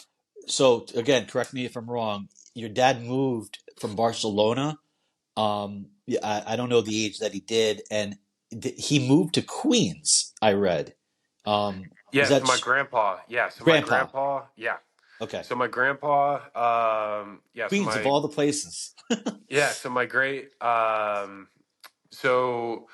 [0.47, 2.29] so again, correct me if I'm wrong.
[2.55, 4.79] Your dad moved from Barcelona.
[5.37, 5.87] Um,
[6.23, 8.17] I, I don't know the age that he did, and
[8.77, 10.33] he moved to Queens.
[10.41, 10.93] I read.
[11.45, 13.87] Um, yeah so my grandpa yeah so my grandpa?
[13.87, 14.77] grandpa yeah
[15.21, 18.93] Okay, so my grandpa um yeah so Queens of all the places.
[19.49, 21.47] yeah so my great um
[22.11, 22.87] so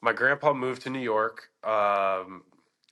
[0.00, 2.42] my grandpa moved to new york um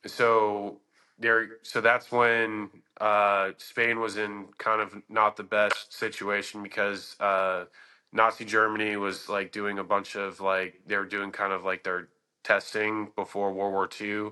[0.06, 0.78] so
[1.18, 2.68] there so that's when
[3.00, 7.64] uh spain was in kind of not the best situation because uh
[8.12, 11.84] nazi germany was like doing a bunch of like they were doing kind of like
[11.84, 12.08] their
[12.44, 14.30] testing before world war ii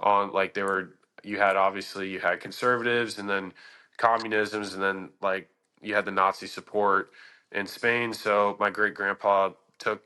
[0.00, 0.90] on like they were
[1.24, 3.52] you had obviously you had conservatives and then
[3.98, 5.48] communisms and then like
[5.82, 7.10] you had the nazi support
[7.52, 10.02] in spain so my great grandpa took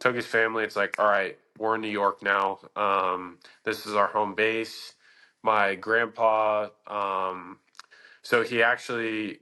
[0.00, 0.64] took his family.
[0.64, 2.60] It's like, all right, we're in New York now.
[2.76, 4.94] Um, this is our home base.
[5.42, 7.58] My grandpa, um,
[8.22, 9.40] so he actually,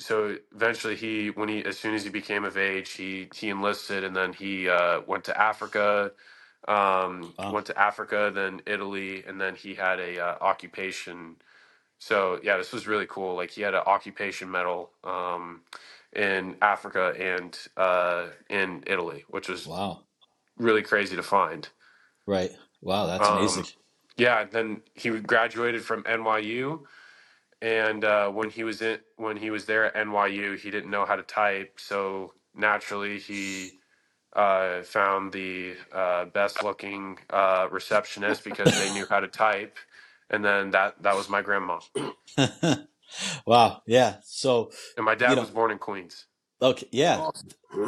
[0.00, 4.04] so eventually he, when he, as soon as he became of age, he he enlisted,
[4.04, 6.12] and then he uh, went to Africa.
[6.68, 7.50] Um, Wow.
[7.50, 11.36] went to Africa, then Italy, and then he had a uh, occupation.
[12.00, 13.36] So yeah, this was really cool.
[13.36, 15.62] Like he had an occupation medal um,
[16.14, 20.04] in Africa and uh, in Italy, which was Wow.
[20.58, 21.68] really crazy to find.
[22.26, 22.52] Right.
[22.82, 23.66] Wow, that's Um, amazing.
[24.18, 26.82] yeah, then he graduated from NYU,
[27.62, 31.04] and uh, when he was in when he was there at NYU, he didn't know
[31.04, 33.72] how to type, so naturally he
[34.34, 39.78] uh, found the uh, best looking uh, receptionist because they knew how to type,
[40.30, 41.78] and then that that was my grandma,
[43.46, 43.82] wow.
[43.86, 44.16] Yeah.
[44.24, 46.26] So, and my dad know, was born in Queens.
[46.60, 46.88] okay.
[46.92, 47.30] Yeah.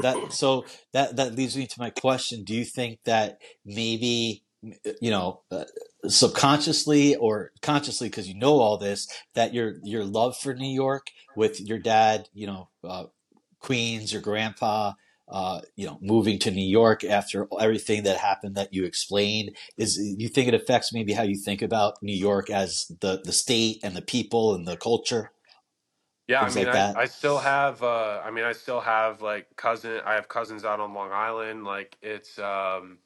[0.02, 2.44] That, so that, that leads me to my question.
[2.44, 4.44] Do you think that maybe,
[5.00, 5.64] you know, uh,
[6.06, 11.08] subconsciously or consciously, because you know all this, that your, your love for New York
[11.34, 13.04] with your dad, you know, uh,
[13.60, 14.92] Queens, your grandpa,
[15.28, 19.98] uh, you know, moving to New York after everything that happened that you explained, is
[19.98, 23.78] you think it affects maybe how you think about New York as the the state
[23.82, 25.32] and the people and the culture,
[26.28, 26.96] Yeah, I things mean, like I, that?
[26.96, 30.78] I still have, uh, I mean, I still have like cousin, I have cousins out
[30.80, 31.64] on Long Island.
[31.64, 32.98] Like it's, um,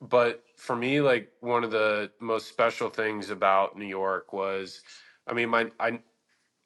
[0.00, 4.82] but for me, like one of the most special things about New York was,
[5.28, 6.00] I mean, my, I,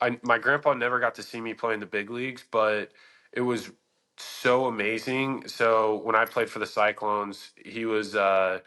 [0.00, 2.92] I, my grandpa never got to see me play in the big leagues, but
[3.32, 3.70] it was
[4.18, 5.48] so amazing.
[5.48, 8.60] So when I played for the Cyclones, he was, uh,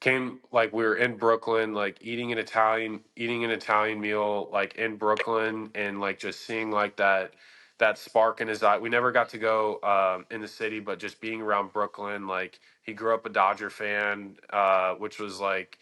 [0.00, 4.76] came like we were in Brooklyn, like eating an Italian eating an Italian meal like
[4.76, 7.32] in Brooklyn and like just seeing like that
[7.78, 8.78] that spark in his eye.
[8.78, 12.60] We never got to go um, in the city, but just being around Brooklyn, like
[12.82, 15.78] he grew up a Dodger fan, uh, which was like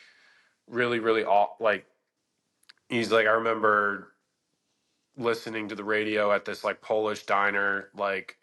[0.68, 1.86] really really aw- like
[2.88, 4.12] he's like I remember
[5.16, 8.36] listening to the radio at this like Polish diner like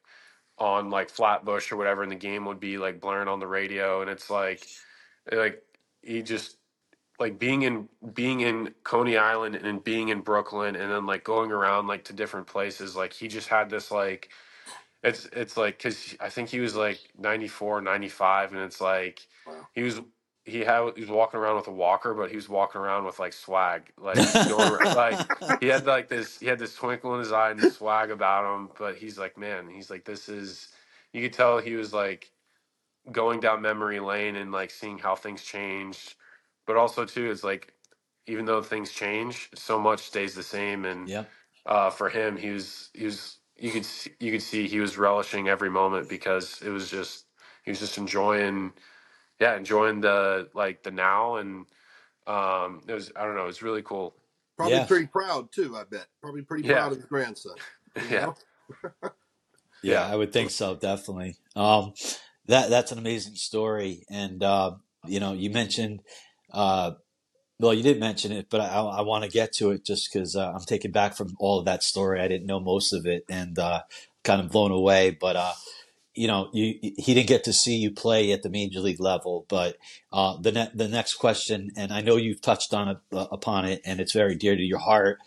[0.57, 4.01] on like Flatbush or whatever and the game would be like blaring on the radio
[4.01, 4.65] and it's like
[5.31, 5.61] like
[6.01, 6.57] he just
[7.23, 11.51] like being in being in Coney Island and being in Brooklyn and then like going
[11.51, 14.29] around like to different places like he just had this like
[15.03, 19.67] it's it's like cuz I think he was like 94 95 and it's like Wow.
[19.73, 20.01] he was
[20.45, 23.19] he had he was walking around with a walker but he was walking around with
[23.19, 25.21] like swag like going like
[25.62, 28.45] he had like this he had this twinkle in his eye and this swag about
[28.55, 30.69] him but he's like man he's like this is
[31.13, 32.31] you could tell he was like
[33.12, 36.15] going down memory lane and like seeing how things changed
[36.67, 37.73] but also too it's like
[38.28, 41.32] even though things change so much stays the same and Yep.
[41.65, 44.97] uh for him he was he was you could see, you could see he was
[44.97, 47.28] relishing every moment because it was just
[47.65, 48.73] he was just enjoying
[49.39, 51.65] yeah, enjoying the like the now and
[52.28, 54.15] um it was I don't know, it was really cool.
[54.58, 54.84] Probably Yeah.
[54.84, 55.76] pretty proud too.
[55.76, 56.08] I bet.
[56.21, 56.65] Probably pretty Yeah.
[56.65, 57.58] proud of his grandson.
[58.10, 58.21] you Yeah.
[58.21, 58.36] know?
[59.84, 60.08] Yeah, Yeah.
[60.08, 61.38] I would think so, definitely.
[61.56, 61.93] Um,
[62.47, 64.73] that that's an amazing story, and uh,
[65.08, 66.02] you know, you mentioned,
[66.53, 66.91] uh,
[67.59, 70.35] well, you did mention it, but I, I want to get to it just because
[70.35, 72.19] uh, I'm taken back from all of that story.
[72.19, 73.83] I didn't know most of it, and uh,
[74.23, 75.11] kind of blown away.
[75.11, 75.53] But uh,
[76.13, 79.45] you know, you he didn't get to see you play at the major league level.
[79.47, 79.77] But
[80.11, 83.65] uh, the ne- the next question, and I know you've touched on it uh, upon
[83.65, 85.19] it, and it's very dear to your heart.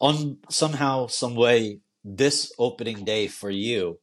[0.00, 3.98] On somehow, some way, this opening day for you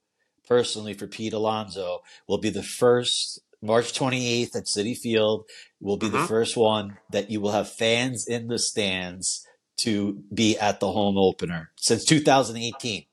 [0.48, 5.46] personally for Pete Alonso will be the first March 28th at Citi Field
[5.80, 6.28] will be the Mhm.
[6.28, 9.46] first one that you will have fans in the stands
[9.78, 13.06] to be at the home opener since 2018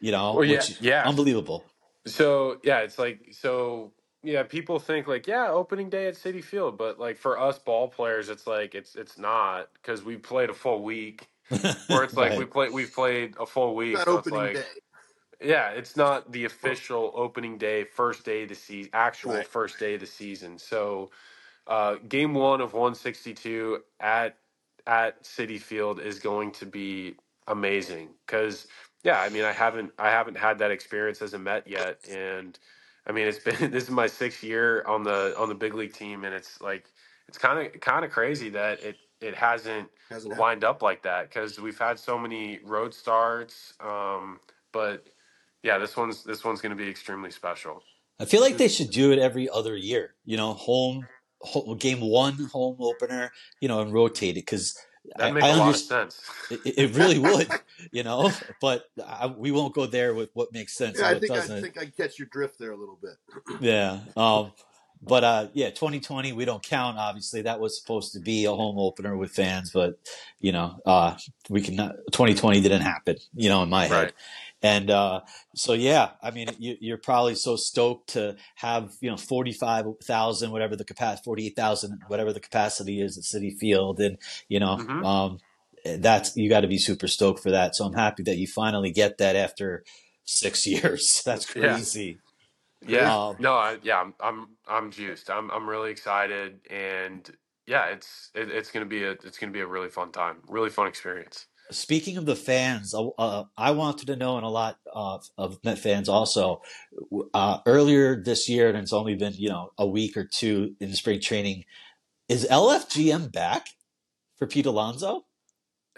[0.00, 1.02] you know Well, yeah, which yeah.
[1.06, 1.64] unbelievable
[2.06, 6.76] So yeah, it's like so yeah, people think like yeah, opening day at Citi Field,
[6.78, 10.54] but like for us ball players, it's like it's it's not because we played a
[10.54, 11.28] full week.
[11.88, 14.54] Where it's like we played we've played a full week, That so it's opening like
[14.54, 14.64] day.
[15.40, 19.46] Yeah, it's not the official opening day, first day of the season, actual Right.
[19.46, 20.58] first day of the season.
[20.58, 21.10] So
[21.66, 24.38] uh, game one of 162 at
[24.86, 27.16] at Citi Field is going to be
[27.48, 28.68] amazing because
[29.04, 32.58] yeah, I mean I haven't I haven't had that experience as a Met yet, and
[33.06, 35.94] I mean it's been this is my sixth year on the on the big league
[35.94, 36.92] team, and it's like
[37.28, 40.40] it's kind of kind of crazy that it it hasn't Hasn't happened.
[40.40, 44.40] lined up like that because we've had so many road starts, um,
[44.72, 45.08] but
[45.62, 47.82] yeah, this one's this one's going to be extremely special.
[48.20, 51.06] I feel like they should do it every other year you know home,
[51.40, 54.76] home game one home opener you know and rotate it because
[55.16, 56.60] That I, makes I a lot of understand sense.
[56.64, 57.48] it, it really would
[57.92, 61.30] you know but I, we won't go there with what makes sense Yeah, I think
[61.30, 63.16] I doesn't think I catch your drift there a little bit.
[63.60, 64.00] Yeah.
[64.16, 64.52] Um,
[65.00, 66.98] but uh, yeah, 2020 we don't count.
[66.98, 69.98] Obviously, that was supposed to be a home opener with fans, but
[70.40, 71.16] you know, uh,
[71.48, 71.76] we can.
[71.76, 73.16] 2020 didn't happen.
[73.34, 74.12] You know, in my head.
[74.62, 75.20] And uh,
[75.54, 80.74] so yeah, I mean, you, you're probably so stoked to have you know 45,000, whatever
[80.76, 84.18] the capacity, 48,000, whatever the capacity is at Citi Field, and
[84.48, 85.04] you know, Mhm.
[85.04, 85.38] um,
[85.84, 87.76] that's you got to be super stoked for that.
[87.76, 89.84] So I'm happy that you finally get that after
[90.24, 91.22] six years.
[91.24, 91.78] That's Yeah.
[91.78, 92.18] crazy.
[92.86, 93.14] Yeah.
[93.14, 95.30] Um, no, I, yeah, I'm, I'm, I'm juiced.
[95.30, 97.28] I'm, I'm really excited, and
[97.66, 100.70] yeah, it's, it, it's gonna be a, it's gonna be a really fun time, really
[100.70, 101.46] fun experience.
[101.70, 105.62] Speaking of the fans, uh, uh, I wanted to know, and a lot of, of
[105.64, 106.62] Met fans also,
[107.34, 110.94] uh, earlier this year, and it's only been you know a week or two in
[110.94, 111.64] spring training.
[112.28, 113.68] Is LFGM back
[114.38, 115.24] for Pete Alonso?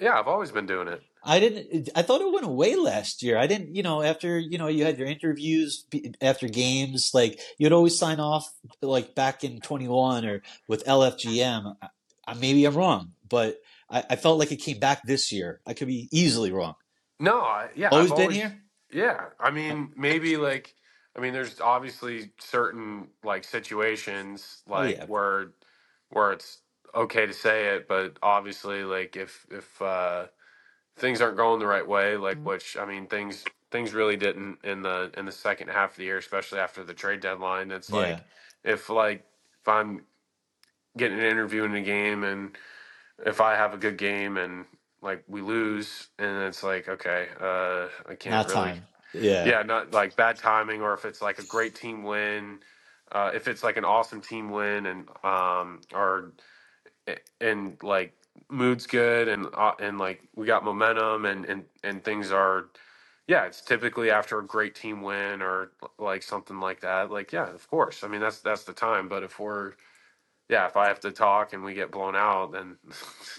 [0.00, 1.02] Yeah, I've always been doing it.
[1.22, 1.90] I didn't.
[1.94, 3.36] I thought it went away last year.
[3.36, 3.74] I didn't.
[3.74, 5.84] You know, after you know you had your interviews
[6.22, 11.76] after games, like you'd always sign off like back in twenty one or with LFGM.
[11.82, 11.88] I,
[12.26, 13.58] I, maybe I'm wrong, but
[13.90, 15.60] I, I felt like it came back this year.
[15.66, 16.74] I could be easily wrong.
[17.20, 18.60] No, I, yeah, Always I've been always, here.
[18.92, 20.74] Yeah, I mean, maybe like,
[21.16, 25.06] I mean, there's obviously certain like situations Oh, like yeah.
[25.06, 25.52] where,
[26.10, 26.60] where it's
[26.94, 30.26] okay to say it, but obviously, like if if uh,
[30.98, 34.82] things aren't going the right way, like which I mean, things things really didn't in
[34.82, 37.70] the in the second half of the year, especially after the trade deadline.
[37.72, 38.20] It's like Yeah.
[38.64, 39.24] if like
[39.62, 40.04] if I'm
[40.96, 42.56] getting an interview in a game and
[43.26, 44.66] if I have a good game and
[45.02, 48.82] like we lose and it's like okay, uh, I can't Not really time.
[49.14, 49.44] Yeah.
[49.44, 52.60] yeah, not like bad timing, or if it's like a great team win,
[53.12, 56.32] uh, if it's like an awesome team win, and um, or
[57.40, 58.14] and like
[58.50, 62.66] mood's good, and uh, and like we got momentum, and and and things are,
[63.28, 67.10] yeah, it's typically after a great team win or like something like that.
[67.10, 68.04] Like yeah, of course.
[68.04, 69.08] I mean that's that's the time.
[69.08, 69.74] But if we're
[70.50, 72.76] yeah, if I have to talk and we get blown out, then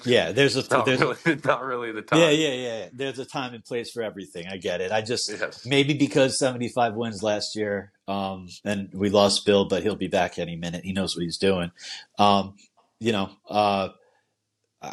[0.06, 0.32] Yeah.
[0.32, 2.20] There's a not there's really not really the time.
[2.20, 2.90] yeah yeah yeah.
[2.94, 4.48] There's a time and place for everything.
[4.48, 4.92] I get it.
[4.92, 5.66] I just Yes.
[5.66, 10.40] maybe because 75 wins last year, um, and we lost Bill, but he'll be back
[10.40, 10.84] any minute.
[10.86, 11.72] He knows what he's doing.
[12.18, 12.56] Um,
[13.00, 13.90] you know, uh,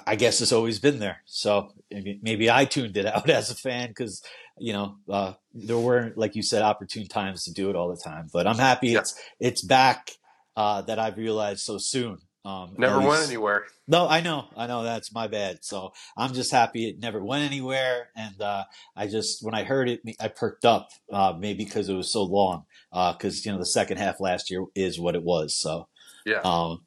[0.06, 1.18] I guess it's always been there.
[1.24, 4.22] So maybe, maybe I tuned it out as a fan because,
[4.58, 7.96] you know, uh, there weren't, like you said, opportune times to do it all the
[8.02, 8.28] time.
[8.32, 8.98] But I'm happy Yeah.
[9.00, 10.12] it's it's back
[10.58, 12.18] uh, that I've realized so soon.
[12.44, 13.66] Um, Never went anywhere.
[13.86, 15.58] No, I know, I know that's my bad.
[15.62, 18.08] So I'm just happy it never went anywhere.
[18.16, 18.64] And uh,
[18.96, 20.88] I just when I heard it, I perked up.
[21.12, 22.64] Uh, maybe because it was so long.
[22.90, 25.58] Because you know the second half last year is what it was.
[25.58, 25.88] So.
[26.26, 26.40] Yeah.
[26.44, 26.80] Um,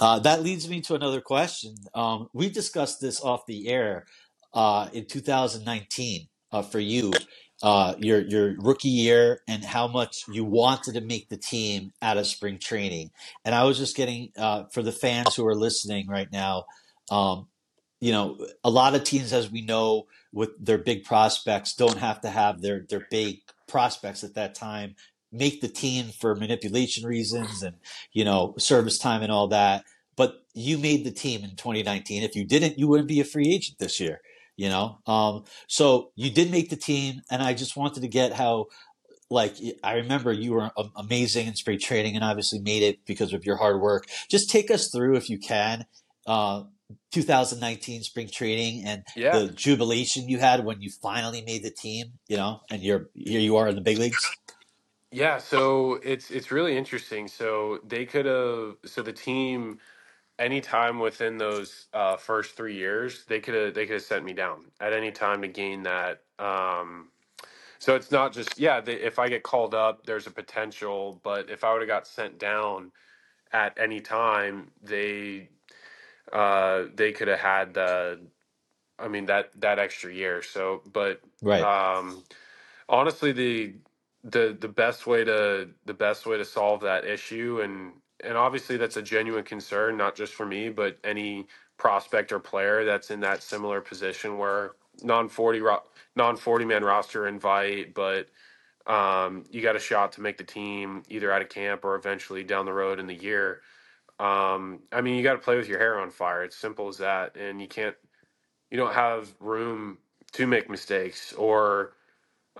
[0.00, 1.74] uh, that leads me to another question.
[1.94, 4.06] Um, we discussed this off the air
[4.54, 7.12] uh, in 2019 uh, for you.
[7.62, 12.18] Uh, your your rookie year and how much you wanted to make the team out
[12.18, 13.10] of spring training.
[13.44, 16.64] And I was just getting uh, for the fans who are listening right now.
[17.10, 17.48] Um,
[18.00, 22.20] you know, a lot of teams, as we know, with their big prospects, don't have
[22.22, 23.38] to have their their big
[23.68, 24.96] prospects at that time
[25.32, 27.76] make the team for manipulation reasons and
[28.12, 29.84] you know service time and all that.
[30.14, 32.22] But you made the team in 2019.
[32.22, 34.20] If you didn't, you wouldn't be a free agent this year.
[34.56, 38.32] You know, um, so you did make the team, and I just wanted to get
[38.32, 38.66] how
[39.30, 43.44] like I remember you were amazing in spring training and obviously made it because of
[43.44, 44.06] your hard work.
[44.28, 45.86] Just take us through if you can.
[46.26, 46.64] Uh,
[47.10, 49.38] 2019 spring training and Yeah.
[49.38, 53.40] the jubilation you had when you finally made the team, you know, and you're here
[53.40, 54.30] you are in the big leagues.
[55.10, 57.28] Yeah, so it's it's really interesting.
[57.28, 59.78] So they could have so the team
[60.42, 64.34] anytime within those uh, first three years, they could have they could have sent me
[64.34, 66.22] down at any time to gain that.
[66.38, 67.10] Um,
[67.78, 68.80] so it's not just yeah.
[68.80, 72.06] They, if I get called up, there's a potential, but if I would have got
[72.08, 72.92] sent down
[73.52, 75.50] at any time, they
[76.32, 78.20] uh, they could have had the.
[78.98, 80.42] I mean that that extra year.
[80.42, 81.68] So, but Right.
[81.68, 82.24] um,
[82.90, 83.76] honestly the
[84.24, 87.60] the the best way to the best way to solve that issue
[88.24, 91.46] and obviously that's a genuine concern not just for me but any
[91.78, 95.82] prospect or player that's in that similar position where non 40 ro-
[96.16, 98.28] non 40 man roster invite but
[98.86, 102.44] um you got a shot to make the team either out of camp or eventually
[102.44, 103.62] down the road in the year.
[104.20, 106.44] Um i mean you got to play with your hair on fire.
[106.44, 107.96] It's simple as that and you can't
[108.70, 109.98] you don't have room
[110.34, 111.92] to make mistakes or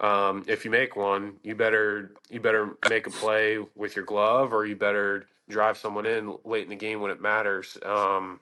[0.01, 4.53] um, if you make one, you better you better make a play with your glove,
[4.53, 7.79] or you better drive someone in late in the game when it matters.
[7.85, 8.41] Um,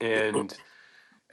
[0.00, 0.56] and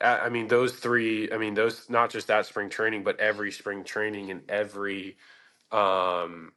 [0.02, 1.32] I I mean, those three.
[1.32, 5.18] I mean, those not just that spring training, but every spring training and every,
[5.72, 6.54] um,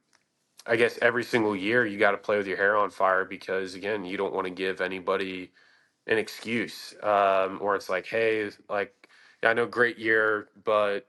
[0.66, 3.74] I guess every single year, you got to play with your hair on fire because
[3.76, 5.53] again, you don't want to give anybody
[6.09, 8.95] an excuse, um, or it's like, hey, like,
[9.43, 11.07] yeah, I know, great year, but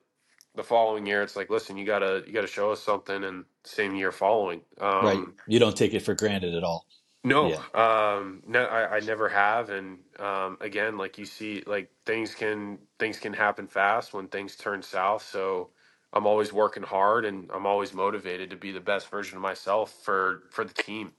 [0.55, 3.95] the following year it's like listen you gotta you gotta show us something and same
[3.95, 4.61] year following
[4.99, 5.21] Right.
[5.21, 6.88] um You don't take it for granted at all.
[7.26, 7.63] No Yeah.
[7.76, 12.80] um no I, I never have and um again like you see like things can
[12.99, 15.69] things can happen fast when things turn south so
[16.13, 19.93] i'm always working hard and i'm always motivated to be the best version of myself
[20.03, 21.13] for for the team.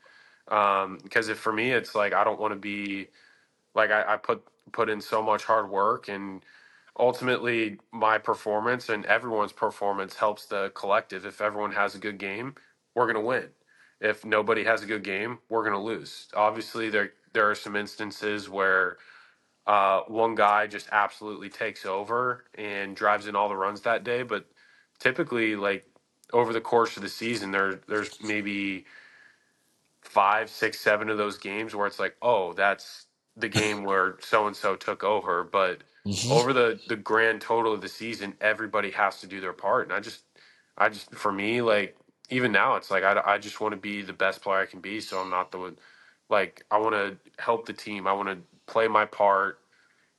[0.48, 3.08] Um because if for me it's like i don't want to be
[3.74, 6.42] like I, I put put in so much hard work and
[6.98, 11.26] ultimately my performance and everyone's performance helps the collective.
[11.26, 12.56] If everyone has a good game
[12.96, 13.50] we're going to win
[14.02, 17.76] if nobody has a good game we're going to lose obviously there there are some
[17.76, 18.98] instances where
[19.66, 24.22] uh, one guy just absolutely takes over and drives in all the runs that day
[24.24, 24.46] but
[25.00, 25.86] typically like
[26.32, 28.84] over the course of the season there there's maybe
[30.02, 34.48] five, six, seven of those games where it's like, oh, that's the game where so
[34.48, 35.44] and so took over.
[35.44, 39.54] But hmm over the the grand total of the season, everybody has to do their
[39.54, 39.86] part.
[39.88, 40.22] And I just,
[40.78, 41.96] I just for me, like
[42.32, 44.80] even now, it's like I I just want to be the best player I can
[44.80, 45.00] be.
[45.00, 45.76] So I'm not the.
[46.30, 48.08] Like I want to help the team.
[48.08, 48.38] I want to
[48.72, 49.60] play my part.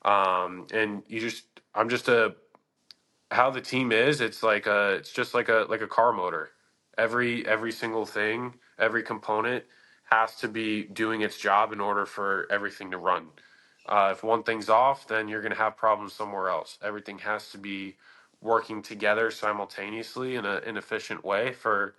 [0.05, 1.45] Um, and you just,
[1.75, 2.35] I'm just a
[3.31, 6.51] how the team is, it's like a it's just like a like a car motor.
[6.97, 9.65] Every every single thing, every component
[10.09, 13.27] has to be doing its job in order for everything to run.
[13.85, 16.77] Uh, if one thing's off, then you're going to have problems somewhere else.
[16.83, 17.95] Everything has to be
[18.43, 21.95] working together simultaneously in a, an efficient way for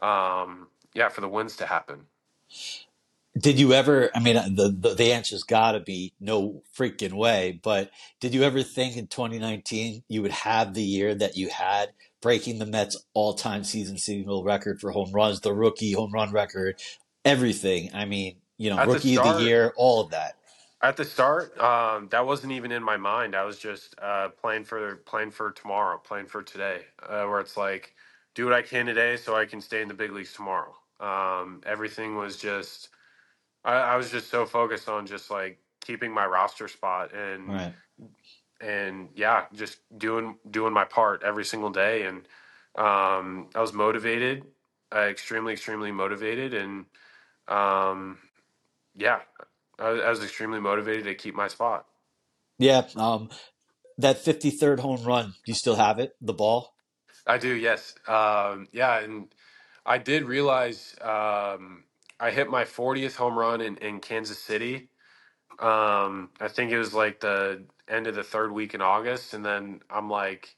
[0.00, 2.06] um, yeah for the wins to happen.
[3.38, 4.10] Did you ever?
[4.14, 7.60] I mean, the the, the answer's got to be no freaking way.
[7.62, 7.90] But
[8.20, 11.90] did you ever think in 2019 you would have the year that you had,
[12.22, 16.80] breaking the Mets' all-time season single record for home runs, the rookie home run record,
[17.26, 17.90] everything?
[17.94, 20.36] I mean, you know, At the rookie of the start, year, all of that.
[20.80, 23.34] At the start, um, that wasn't even in my mind.
[23.34, 27.56] I was just uh, playing for playing for tomorrow, playing for today, uh, where it's
[27.56, 27.96] like,
[28.34, 30.76] do what I can today so I can stay in the big leagues tomorrow.
[31.00, 32.90] Um, everything was just,
[33.64, 37.74] I, I was just so focused on just like keeping my roster spot and Right.
[38.60, 42.04] and yeah, just doing doing my part every single day.
[42.06, 42.28] And
[42.76, 44.46] um, I was motivated,
[44.94, 46.86] uh, extremely, extremely motivated, and
[47.48, 48.18] um,
[48.96, 49.22] yeah,
[49.78, 51.86] I, was- I was extremely motivated to keep my spot.
[52.58, 52.84] Yeah.
[52.96, 53.30] Um,
[53.98, 56.16] that 53rd home run, do you still have it?
[56.20, 56.74] The ball?
[57.26, 57.94] I do, yes.
[58.08, 59.28] Um, yeah, and
[59.86, 61.84] I did realize um,
[62.20, 64.90] I hit my 40th home run in, in Kansas City.
[65.60, 69.44] Um, I think it was like the end of the third week in August, and
[69.44, 70.56] then I'm like,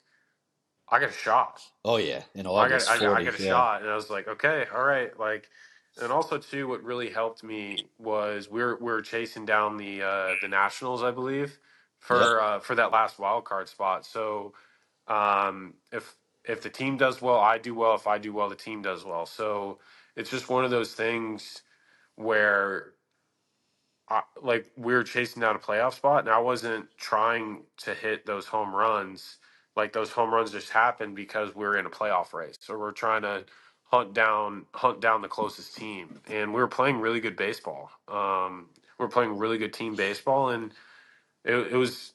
[0.91, 1.63] I got a shot.
[1.85, 3.97] Oh yeah, in I got August I, got- I got a Yeah, shot, and I
[3.97, 5.49] was like, okay, all right, like,
[6.03, 10.03] and also too, what really helped me was we we're we we're chasing down the
[10.03, 11.59] uh, the Nationals, I believe,
[12.11, 14.07] yep, for uh, for that last wild card spot.
[14.07, 14.55] So
[15.09, 17.95] um, if if the team does well, I do well.
[17.97, 19.27] If I do well, the team does well.
[19.27, 19.81] So
[20.17, 21.63] it's just one of those things
[22.17, 22.93] where
[24.09, 28.27] I, like we were chasing down a playoff spot, and I wasn't trying to hit
[28.27, 29.39] those home runs.
[29.77, 32.93] Like those home runs just happened because we were in a playoff race, so we're
[32.93, 33.45] trying to
[33.91, 37.91] hunt down hunt down the closest team, and we were playing really good baseball.
[38.07, 38.69] Um,
[38.99, 40.73] we were playing really good team baseball, and
[41.45, 42.13] it, it was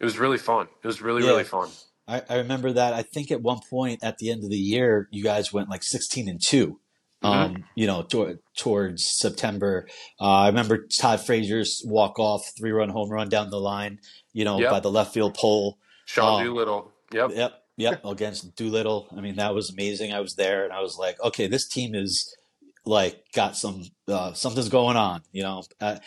[0.00, 0.68] it was really fun.
[0.82, 1.30] It was really yeah.
[1.30, 1.68] really fun.
[2.06, 2.94] I, I remember that.
[2.94, 5.82] I think at one point at the end of the year, you guys went like
[5.82, 6.78] sixteen and 2
[7.22, 7.28] Mhm.
[7.28, 9.88] Um, you know, tor- towards September.
[10.20, 13.98] Uh, I remember Todd Frazier's walk off three run home run down the line.
[14.32, 14.70] You know, Yep.
[14.70, 15.78] by the left field pole.
[16.06, 16.92] Sean Um, Doolittle.
[17.12, 17.30] Yep.
[17.34, 19.08] Yep, yep, against Doolittle.
[19.16, 20.12] I mean, that was amazing.
[20.12, 22.36] I was there, and I was like, okay, this team is
[22.84, 25.22] like got some uh, something's going on.
[25.32, 25.98] You know, uh,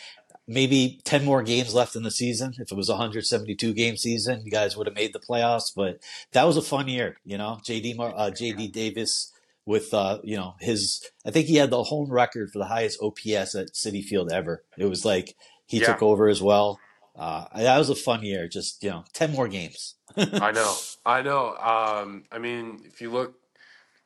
[0.46, 2.54] maybe ten more games left in the season.
[2.58, 5.72] If it was a 172 game season, you guys would have made the playoffs.
[5.74, 5.98] But
[6.32, 7.16] that was a fun year.
[7.24, 9.32] You know, JD Mar- uh, JD Davis
[9.64, 11.04] with uh, you know his.
[11.26, 14.62] I think he had the home record for the highest OPS at Citi Field ever.
[14.76, 15.34] It was like
[15.66, 15.86] he Yeah.
[15.86, 16.78] took over as well.
[17.14, 18.48] Uh, that was a fun year.
[18.48, 19.94] Just you know, ten more games.
[20.16, 20.74] I know.
[21.06, 21.56] I know.
[21.56, 23.34] Um, I mean, if you look,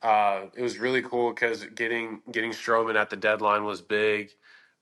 [0.01, 4.31] uh, it was really cool because getting getting Stroman at the deadline was big.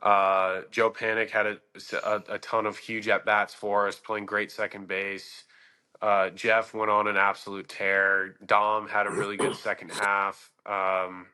[0.01, 1.57] Uh, Joe Panik had a,
[2.03, 5.43] a, a ton of huge at bats for us, playing great second base.
[6.01, 8.35] Uh, Jeff went on an absolute tear.
[8.45, 10.51] Dom had a really good second half.
[10.65, 11.27] Um,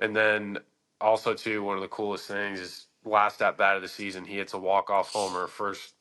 [0.00, 0.58] and then
[1.00, 4.36] also too, one of the coolest things is last at bat of the season, he
[4.36, 5.93] hits a walk off homer, first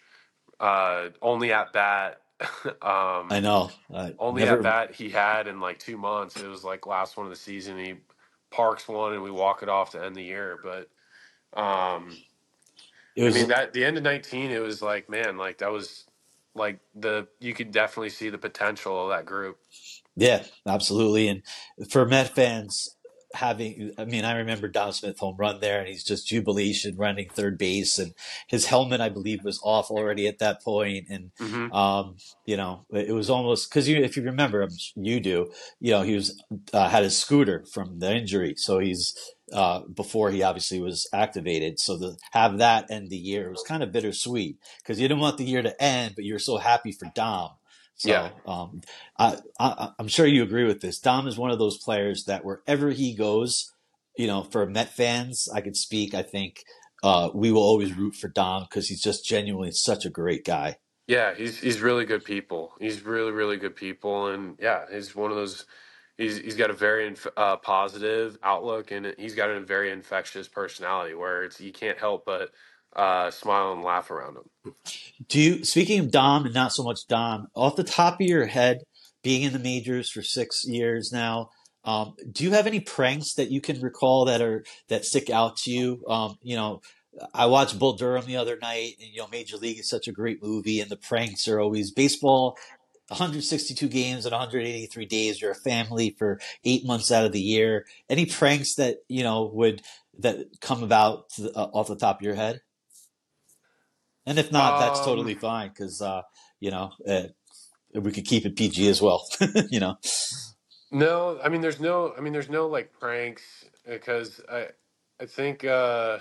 [0.59, 2.21] uh, only at bat.
[2.81, 3.71] um, I know.
[3.93, 6.39] Uh, only never, at bat he had in like two months.
[6.39, 7.77] It was like last one of the season.
[7.79, 7.95] He
[8.51, 10.59] parks one and we walk it off to end the year.
[10.63, 10.89] But
[11.59, 12.23] um,
[13.15, 15.71] It I was mean that the end of nineteen, it was like man, like that
[15.71, 16.05] was
[16.55, 19.59] like the you could definitely see the potential of that group.
[20.15, 21.27] Yeah, absolutely.
[21.27, 21.43] And
[21.89, 22.95] for Met fans
[23.33, 27.29] having, I mean, I remember Dom Smith home run there, and he's just jubilation running
[27.29, 28.13] third base, and
[28.47, 32.85] his helmet, I believe, was off already at that point, and hmm um, you know,
[32.91, 36.41] it was almost because you, if you remember, you do, you know, he was
[36.73, 39.15] uh, had his scooter from the injury, so he's
[39.51, 41.79] uh, before he obviously was activated.
[41.79, 45.37] So to have that end the year was kind of bittersweet because you didn't want
[45.37, 47.51] the year to end, but you were so happy for Dom.
[47.95, 48.29] So Yeah.
[48.45, 48.81] um,
[49.17, 50.99] I, I, I'm sure you agree with this.
[50.99, 53.73] Dom is one of those players that wherever he goes,
[54.17, 56.13] you know, for Met fans, I could speak.
[56.13, 56.63] I think
[57.03, 60.77] uh, we will always root for Dom because he's just genuinely such a great guy.
[61.07, 62.73] Yeah, he's he's really good people.
[62.79, 65.65] He's really really good people, and yeah, he's one of those.
[66.17, 70.47] He's he's got a very inf- uh, positive outlook, and he's got a very infectious
[70.47, 72.51] personality where it's you can't help but
[72.95, 74.75] uh, smile and laugh around them.
[75.27, 78.45] Do you, speaking of Dom and not so much Dom, off the top of your
[78.45, 78.79] head,
[79.23, 81.49] being in the majors for six years now,
[81.85, 85.57] um, do you have any pranks that you can recall that are that stick out
[85.57, 86.03] to you?
[86.07, 86.81] Um, you know,
[87.33, 90.13] I watched Bull Durham the other night, and you know, Major League is such a
[90.13, 92.57] great movie, and the pranks are always baseball.
[93.09, 95.41] 162 games and 183 days.
[95.41, 97.85] You're a family for eight months out of the year.
[98.09, 99.81] Any pranks that you know would
[100.19, 102.61] that come about the, uh, off the top of your head?
[104.25, 106.23] And if not, that's Um, totally fine because uh,
[106.59, 107.23] you know uh,
[107.95, 109.27] we could keep it PG as well.
[109.71, 109.97] you know,
[110.91, 113.43] No, I mean there's no I mean there's no like pranks
[113.87, 114.69] because I
[115.21, 116.19] I think uh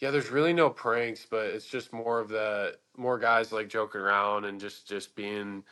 [0.00, 4.00] yeah there's really no pranks but it's just more of the more guys like joking
[4.02, 5.64] around and just just being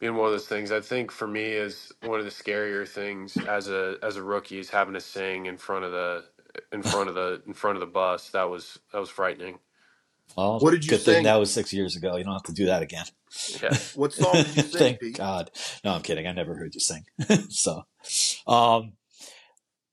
[0.00, 0.72] being one of those things.
[0.72, 4.58] I think for me is one of the scarier things as a as a rookie
[4.58, 6.24] is having to sing in front of the
[6.72, 8.30] in front of the in front of the bus.
[8.30, 9.58] That was that was frightening.
[10.36, 11.24] Well, What did you good thing sing?
[11.24, 12.16] that was six years ago.
[12.16, 13.04] You don't have to do that again.
[13.62, 13.76] Yeah.
[13.94, 15.16] What song did you sing, Thank Pete?
[15.16, 15.50] God.
[15.84, 16.26] No, I'm kidding.
[16.26, 17.04] I never heard you sing.
[17.50, 17.82] so,
[18.46, 18.92] um,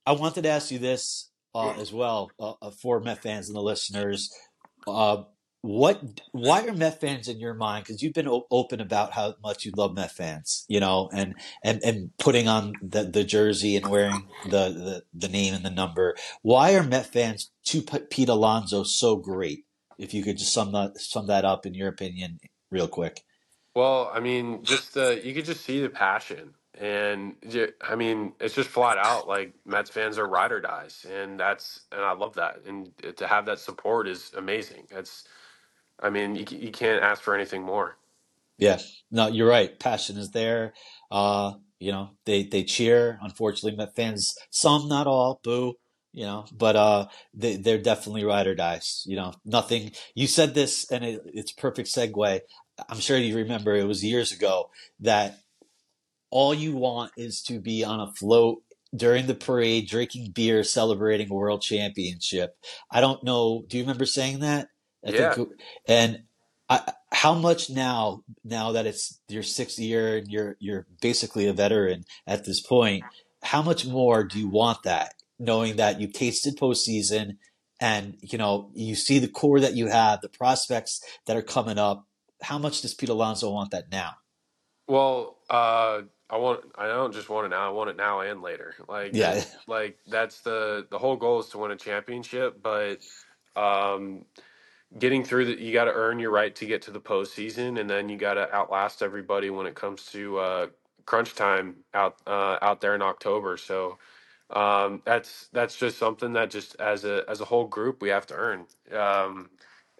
[0.05, 3.55] I wanted to ask you this uh, as well uh, uh, for Met fans and
[3.55, 4.31] the listeners.
[4.87, 5.23] Uh,
[5.61, 6.21] what?
[6.31, 7.85] Why are Met fans in your mind?
[7.85, 11.33] Because you've been o- open about how much you love Met fans, you know, and
[11.63, 15.71] and and putting on the, the jersey and wearing the, the the name and the
[15.71, 16.15] number.
[16.43, 19.65] Why are Met fans to P- Pete Alonso so great?
[19.97, 22.39] If you could just sum that sum that up in your opinion,
[22.71, 23.23] real quick.
[23.75, 28.33] Well, I mean, just the you could just see the passion, and ju- I mean,
[28.39, 32.13] it's just flat out like Mets fans are ride or dies, and that's and I
[32.13, 34.87] love that, and to have that support is amazing.
[34.91, 35.27] That's,
[35.99, 37.97] I mean, you, you can't ask for anything more.
[38.57, 38.79] Yeah,
[39.11, 39.77] no, you're right.
[39.77, 40.73] Passion is there.
[41.11, 43.19] Uh, you know, they they cheer.
[43.21, 45.73] Unfortunately, Met fans, some, not all, boo.
[46.15, 49.03] You know, but uh, they they're definitely ride or dies.
[49.05, 49.91] You know, nothing.
[50.15, 52.39] You said this, and it, it's perfect segue.
[52.87, 54.69] I'm sure you remember it was years ago
[55.01, 55.39] that
[56.29, 58.59] all you want is to be on a float
[58.95, 62.55] during the parade, drinking beer, celebrating a world championship.
[62.89, 63.65] I don't know.
[63.67, 64.69] Do you remember saying that?
[65.05, 65.33] I Yeah.
[65.33, 65.49] think,
[65.85, 66.23] and
[66.69, 68.23] I, how much now?
[68.45, 73.03] Now that it's your sixth year and you're you're basically a veteran at this point,
[73.43, 75.14] how much more do you want that?
[75.39, 77.37] Knowing that you tasted postseason,
[77.81, 81.77] and you know you see the core that you have, the prospects that are coming
[81.77, 82.05] up.
[82.41, 84.11] How much does Pete Alonso want that now?
[84.87, 86.61] Well, uh, I want.
[86.77, 87.67] I don't just want it now.
[87.67, 88.75] I want it now and later.
[88.87, 89.43] Like, Yeah.
[89.67, 92.61] like that's the the whole goal is to win a championship.
[92.61, 92.99] But
[93.55, 94.25] um,
[94.97, 97.89] getting through that, you got to earn your right to get to the postseason, and
[97.89, 100.67] then you got to outlast everybody when it comes to uh,
[101.05, 103.57] crunch time out uh, out there in October.
[103.57, 103.97] So
[104.51, 108.27] um, that's that's just something that just as a as a whole group we have
[108.27, 108.65] to earn.
[108.97, 109.49] Um,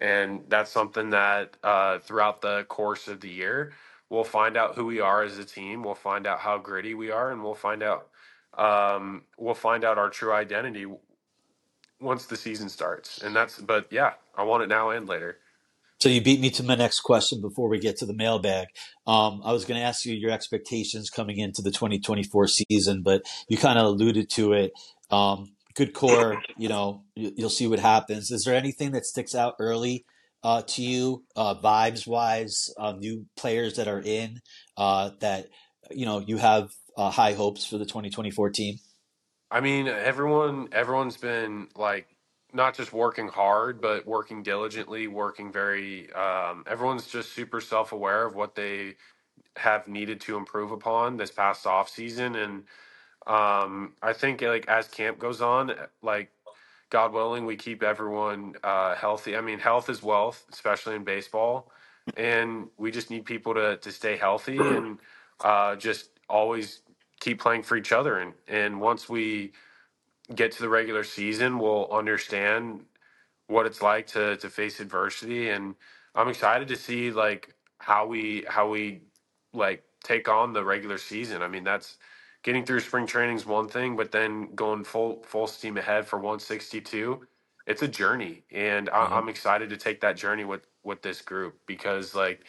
[0.02, 3.74] and that's something that uh, throughout the course of the year
[4.10, 5.84] we'll find out who we are as a team.
[5.84, 8.10] We'll find out how gritty we are, and we'll find out
[8.58, 10.88] um, we'll find out our true identity
[12.02, 13.22] once the season starts.
[13.24, 15.40] And that's but yeah, I want it now and later.
[16.06, 18.68] So you beat me to my next question before we get to the mailbag.
[19.08, 23.24] Um, I was going to ask you your expectations coming into the 2024 season, but
[23.50, 24.72] you kind of alluded to it.
[25.10, 28.30] Um, good core, you know, you, you'll see what happens.
[28.30, 30.06] Is there anything that sticks out early
[30.44, 34.42] uh, to you, uh, vibes wise, uh, new players that are in
[34.78, 35.48] uh, that
[35.90, 38.76] you know you have uh, high hopes for the 2024 team?
[39.50, 42.15] I mean, everyone everyone's been like
[42.56, 48.36] not just working hard, but working diligently, working very um, everyone's just super self-aware of
[48.36, 48.96] what they
[49.58, 52.64] have needed to improve upon this past off season and
[53.28, 56.32] um, I think like as camp goes on, like
[56.92, 59.38] God willing, we keep everyone uh, healthy.
[59.38, 61.72] I mean, health is wealth, especially in baseball,
[62.18, 65.00] and we just need people to to stay healthy and
[65.44, 66.82] uh, just always
[67.22, 68.20] keep playing for each other.
[68.20, 69.54] And and once we
[70.34, 72.82] get to the regular season, we'll understand
[73.48, 75.50] what it's like to to face adversity.
[75.50, 75.76] And
[76.16, 79.02] I'm excited to see like how we how we
[79.54, 81.42] like take on the regular season.
[81.42, 81.98] I mean, that's
[82.44, 86.18] getting through spring training is one thing, but then going full full steam ahead for
[86.18, 87.28] 162,
[87.68, 89.18] it's a journey, and I, Yeah.
[89.20, 92.46] I'm excited to take that journey with with this group because like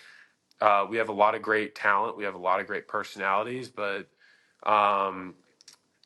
[0.63, 3.71] uh, we have a lot of great talent, we have a lot of great personalities,
[3.71, 4.09] but
[4.65, 5.37] um,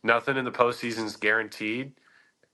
[0.05, 1.95] nothing in the postseason is guaranteed.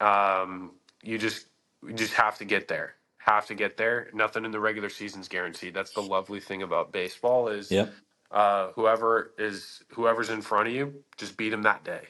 [0.01, 0.73] Um,
[1.03, 1.47] you just
[1.87, 2.95] you just have to get there.
[3.19, 4.09] Have to get there.
[4.15, 5.75] Nothing in the regular season is guaranteed.
[5.75, 7.95] That's the lovely thing about baseball is Yep.
[8.31, 12.03] uh, whoever is whoever's in front of you, just beat them that day.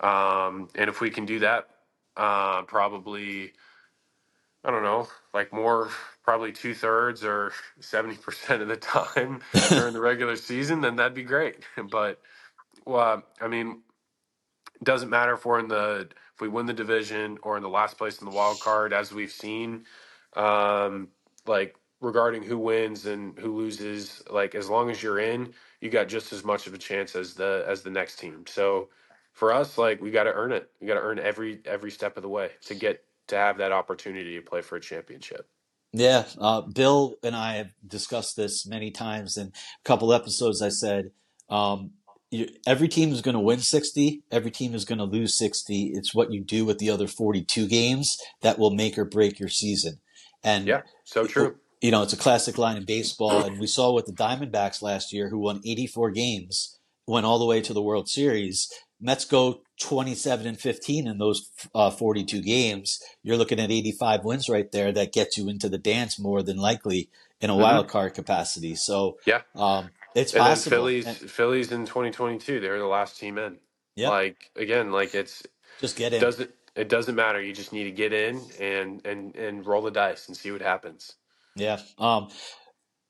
[0.00, 1.68] Um, and if we can do that,
[2.16, 3.52] uh, probably
[4.64, 5.90] I don't know, like more
[6.24, 11.14] probably two thirds or seventy percent of the time during the regular season, then that'd
[11.14, 11.64] be great.
[11.90, 12.20] But
[12.86, 13.82] well, I mean,
[14.82, 17.98] doesn't matter if we're in the if we win the division or in the last
[17.98, 19.84] place in the wild card, as we've seen.
[20.34, 21.08] Um,
[21.46, 26.08] like regarding who wins and who loses, like as long as you're in, you got
[26.08, 28.44] just as much of a chance as the as the next team.
[28.46, 28.88] So
[29.32, 30.70] for us, like we got to earn it.
[30.80, 33.72] We got to earn every every step of the way to get to have that
[33.72, 35.48] opportunity to play for a championship.
[35.92, 39.36] Yeah, uh, Bill and I have discussed this many times.
[39.36, 39.52] In a
[39.84, 41.10] couple episodes, I said
[41.50, 41.92] um,
[42.66, 45.92] every team is going to win 60, every team is going to lose 60.
[45.94, 49.48] It's what you do with the other 42 games that will make or break your
[49.48, 49.98] season.
[50.42, 51.56] And Yeah, so true.
[51.80, 53.44] you know, it's a classic line in baseball.
[53.44, 57.44] And we saw with the Diamondbacks last year, who won 84 games, went all the
[57.46, 58.72] way to the World Series.
[59.00, 63.00] Mets go 27 and 15 in those uh, 42 games.
[63.24, 66.56] You're looking at 85 wins right there that gets you into the dance more than
[66.56, 67.10] likely
[67.40, 67.60] in a Mhm.
[67.60, 68.76] wild card capacity.
[68.76, 69.42] So, Yeah.
[69.56, 70.76] um, it's And then possible.
[70.76, 73.58] Phillies, And- Phillies in 2022, they were the last team in.
[73.96, 74.10] Yep.
[74.10, 75.42] Like again, like it's
[75.80, 76.20] just get in.
[76.20, 77.42] doesn't it doesn't matter.
[77.42, 80.62] You just need to get in and and and roll the dice and see what
[80.62, 81.14] happens.
[81.56, 81.78] Yeah.
[81.98, 82.28] Um,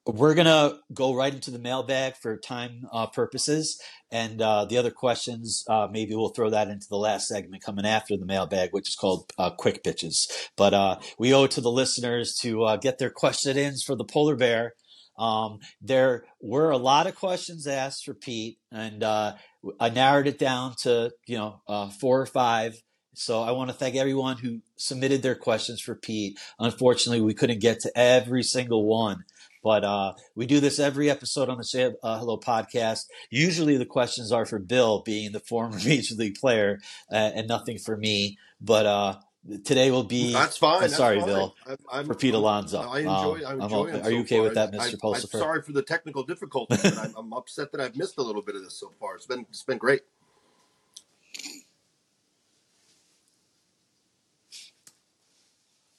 [0.05, 3.81] we're gonna go right into the mailbag for time uh, purposes,
[4.11, 7.87] and uh, the other questions uh, maybe we'll throw that into the last segment coming
[7.87, 10.29] after the mailbag, which is called uh, quick pitches.
[10.57, 13.95] But uh, we owe it to the listeners to uh, get their question ins for
[13.95, 14.75] the polar bear.
[15.23, 19.35] Um, there were a lot of questions asked for Pete, and uh,
[19.79, 22.83] I narrowed it down to you know uh, four or five.
[23.15, 26.41] So I want to thank everyone who submitted their questions for Pete.
[26.59, 29.25] Unfortunately, we couldn't get to every single one.
[29.63, 33.05] But uh, we do this every episode on the Say uh, Hello podcast.
[33.31, 36.81] Usually the questions are for Bill, being the former major league player,
[37.13, 38.39] uh, and nothing for me.
[38.61, 39.17] But uh,
[39.65, 40.33] today will be.
[40.33, 40.77] That's fine.
[40.77, 41.29] uh, that's sorry, fine.
[41.29, 41.55] Bill.
[41.67, 42.81] I'm, I'm, For Pete Alonso.
[42.81, 43.11] I enjoy.
[43.11, 44.45] Um, I I'm enjoy it are you okay far.
[44.45, 44.81] with that, Mr.
[44.81, 45.35] I- Pulsipher?
[45.35, 48.43] I'm sorry for the technical difficulties, but I'm, I'm upset that I've missed a little
[48.43, 49.17] bit of this so far.
[49.17, 50.03] It's been it's been great.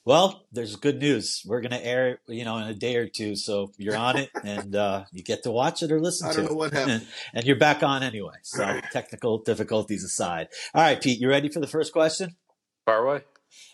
[0.06, 1.42] Well, there's good news.
[1.46, 3.36] We're going to air it, you know, in a day or two.
[3.36, 6.36] So you're on it and uh, you get to watch it or listen I to
[6.38, 6.50] don't it.
[6.50, 7.06] know what happened.
[7.32, 8.34] and you're back on anyway.
[8.42, 10.48] So technical difficulties aside.
[10.74, 12.36] All right, Pete, you ready for the first question?
[12.84, 13.22] Far away.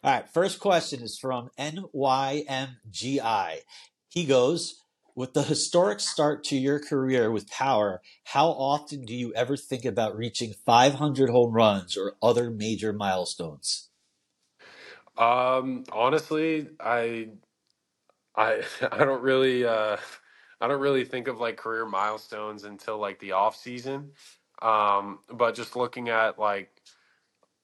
[0.02, 3.56] All right, first question is from NYMGI.
[4.08, 4.82] He goes,
[5.14, 9.84] with the historic start to your career with power, how often do you ever think
[9.84, 13.90] about reaching 500 home runs or other major milestones?
[15.18, 17.28] Um, honestly, I,
[18.34, 18.62] I,
[18.92, 19.96] I don't really, uh,
[20.60, 24.12] I don't really think of like career milestones until like the off season.
[24.62, 26.79] Um, but just looking at like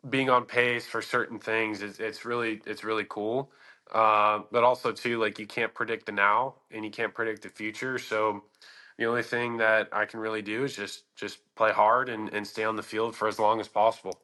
[0.09, 3.51] being on pace for certain things, it's, it's really, it's really cool.
[3.93, 7.49] Uh, but also too, like you can't predict the now and you can't predict the
[7.49, 7.99] future.
[7.99, 8.45] So
[8.99, 12.47] the only thing that I can really do is just, just play hard and, and
[12.47, 14.19] stay on the field for as long as possible.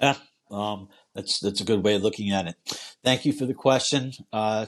[0.00, 0.16] Yeah,
[0.50, 2.54] um, that's that's a good way of looking at it.
[3.02, 4.66] Thank you for the question, uh,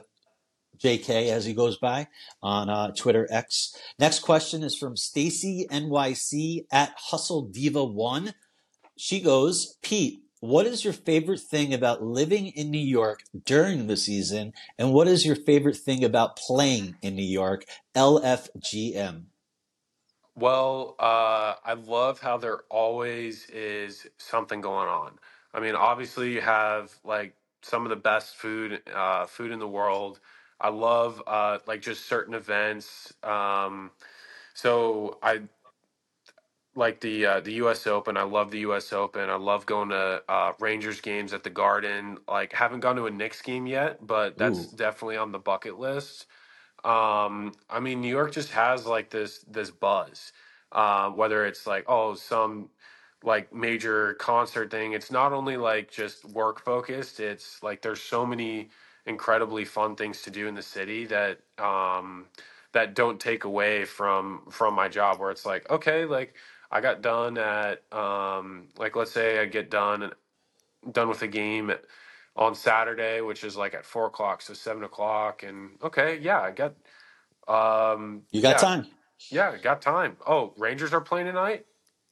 [0.79, 2.09] JK, as he goes by
[2.43, 3.77] on uh, Twitter X.
[3.99, 8.35] Next question is from Stacy NYC at Hustle Diva One.
[9.03, 13.97] She goes, Pete, what is your favorite thing about living in New York during the
[13.97, 17.65] season, and what is your favorite thing about playing in New York?
[17.97, 19.23] LFGM.
[20.35, 25.19] Well, uh, I love how there always is something going on.
[25.55, 29.67] I mean, obviously you have like some of the best food, uh, food in the
[29.67, 30.21] world.
[30.61, 33.15] I love uh, like just certain events.
[33.23, 33.93] Um,
[34.53, 35.41] so I
[36.77, 37.87] like the uh, the U.S.
[37.87, 38.17] Open.
[38.17, 38.93] I love the U.S.
[38.93, 39.31] Open.
[39.31, 42.19] I love going to uh, Rangers games at the Garden.
[42.29, 44.77] Like, haven't gone to a Knicks game yet, but that's Ooh.
[44.77, 46.27] definitely on the bucket list.
[46.85, 50.33] Um, I mean, New York just has like this this buzz.
[50.73, 52.71] Uh, whether it's like oh some
[53.25, 57.21] like major concert thing, it's not only like just work focused.
[57.21, 58.71] It's like there's so many
[59.07, 62.27] incredibly fun things to do in the city that um,
[62.73, 65.21] that don't take away from from my job.
[65.21, 66.35] Where it's like okay, like
[66.71, 70.13] I got done at um, like let's say I get done
[70.93, 71.85] done with a game at,
[72.37, 76.53] on Saturday, which is like at four o'clock, so seven o'clock, and okay, yeah, I
[76.53, 76.75] got
[77.49, 78.87] um, You got yeah, time.
[79.31, 80.17] yeah, got time.
[80.27, 81.67] Oh, Rangers are playing tonight.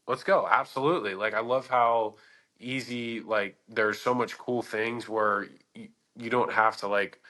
[0.07, 0.47] Let's go.
[0.51, 1.15] Absolutely.
[1.15, 2.17] Like I love how
[2.61, 7.21] easy like there's so much cool things where y- you don't have to like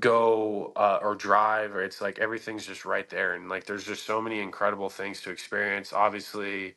[0.00, 4.04] go uh, or drive or it's like everything's just right there and like there's just
[4.04, 5.92] so many incredible things to experience.
[5.92, 6.74] Obviously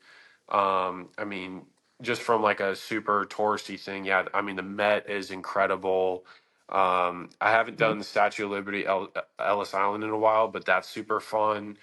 [0.49, 1.63] um i mean
[2.01, 6.25] just from like a super touristy thing yeah i mean the met is incredible.
[6.69, 10.65] Um i haven't done the statue of liberty El- ellis island in a while but
[10.65, 11.77] that's super fun.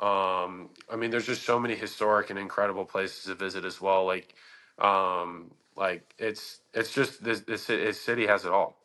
[0.00, 4.04] Um i mean there's just so many historic and incredible places to visit as well
[4.06, 4.34] like
[4.78, 8.76] um like it's it's just this this, this city has it all.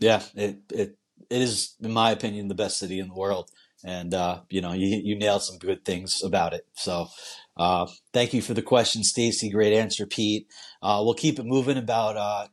[0.00, 0.98] Yeah, it it
[1.28, 3.50] it is, in my opinion, the best city in the world,
[3.84, 6.66] and uh, you know, you you nailed some good things about it.
[6.74, 7.08] So,
[7.56, 9.50] uh, thank you for the question, Stacy.
[9.50, 10.46] Great answer, Pete.
[10.82, 11.76] Uh, we'll keep it moving.
[11.76, 12.48] About uh,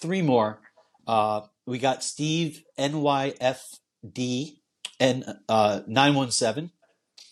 [0.00, 0.60] three more.
[1.06, 4.58] Uh, we got Steve NYFD
[5.00, 6.72] and uh, nine one seven.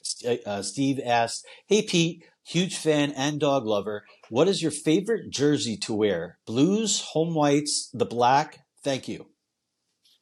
[0.03, 4.05] Steve asked, "Hey Pete, huge fan and dog lover.
[4.29, 6.39] What is your favorite jersey to wear?
[6.47, 8.61] Blues, home whites, the black?
[8.83, 9.27] Thank you."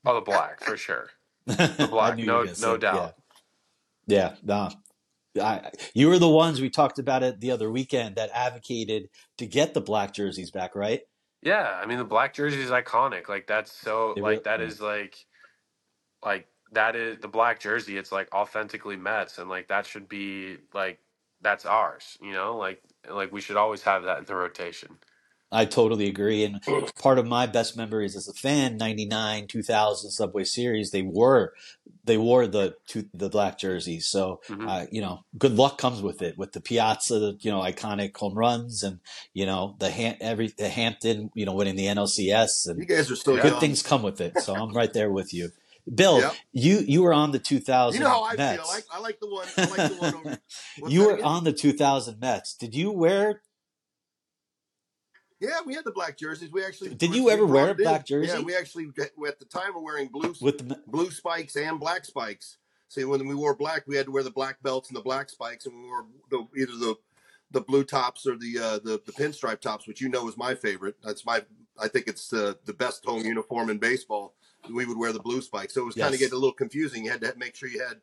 [0.07, 1.11] Oh the black for sure
[1.47, 3.13] The black no no doubt
[4.07, 4.71] Yeah, yeah no.
[5.41, 9.47] I, you were the ones we talked about it the other weekend that advocated to
[9.47, 11.03] get the black jerseys back, right?
[11.43, 13.29] Yeah, I mean the black jersey is iconic.
[13.29, 14.67] Like that's so They like re- that yeah.
[14.67, 15.17] is like
[16.25, 17.99] like that is the black jersey.
[17.99, 21.01] It's like authentically Mets, and like that should be like
[21.43, 22.19] that's ours.
[22.23, 24.99] You know, like like we should always have that in the rotation.
[25.55, 26.45] I totally agree.
[26.45, 26.61] And
[27.01, 31.53] part of my best memories as a fan, '99, 2000 Subway Series, they wore
[32.07, 34.07] they wore the two, the black jerseys.
[34.07, 34.69] So Mhm.
[34.69, 38.35] uh, you know, good luck comes with it with the Piazza, you know, iconic home
[38.35, 38.99] runs, and
[39.33, 43.11] you know the Ham- every the Hampton, you know, winning the NLCS, You and guys
[43.11, 43.43] are Yeah.
[43.43, 43.61] good young.
[43.61, 44.39] things come with it.
[44.41, 45.53] So I'm right there with you.
[45.95, 46.35] Bill, Yep.
[46.53, 48.63] you you were on the 2000 You know how I Mets.
[48.63, 48.83] feel.
[48.93, 49.47] I, I like the one.
[49.57, 50.39] I like the one over.
[50.89, 52.55] You were on the 2000 Mets.
[52.55, 53.43] Did you wear?
[55.45, 56.51] Yeah, we had the black jerseys.
[56.51, 58.33] We actually Did you ever wear a black jersey?
[58.33, 62.05] Yeah, we actually at the time were wearing blue With the blue spikes and black
[62.05, 62.59] spikes.
[62.89, 65.29] See, when we wore black, we had to wear the black belts and the black
[65.29, 66.95] spikes, and we wore the, either the
[67.51, 70.55] the blue tops or the uh, the the pinstripe tops, which you know is my
[70.55, 70.97] favorite.
[71.03, 71.43] That's my
[71.81, 74.35] I think it's the the best home uniform in baseball.
[74.71, 77.05] We would wear the blue spikes, so it was kind of getting a little confusing.
[77.05, 78.01] You had to make sure you had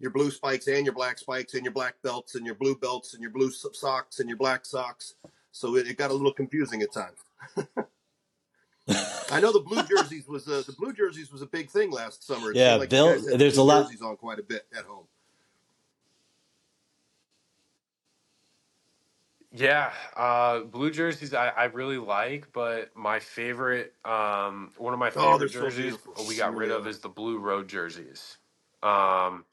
[0.00, 3.14] your blue spikes and your black spikes and your black belts and your blue belts
[3.14, 5.14] and your blue socks and your black socks.
[5.52, 7.18] So it, it got a little confusing at times.
[9.32, 12.26] I know the blue jerseys was uh, the blue jerseys was a big thing last
[12.26, 12.52] summer.
[12.52, 15.06] It Yeah, like Bill, there's blue a lot- jerseys on quite a bit at home.
[19.52, 25.10] Yeah, uh, blue jerseys I, I really like, but my favorite, um, one of my
[25.16, 26.14] Oh, favorite they're so jerseys beautiful.
[26.28, 28.38] we got rid of is the blue road jerseys.
[28.82, 29.44] Um,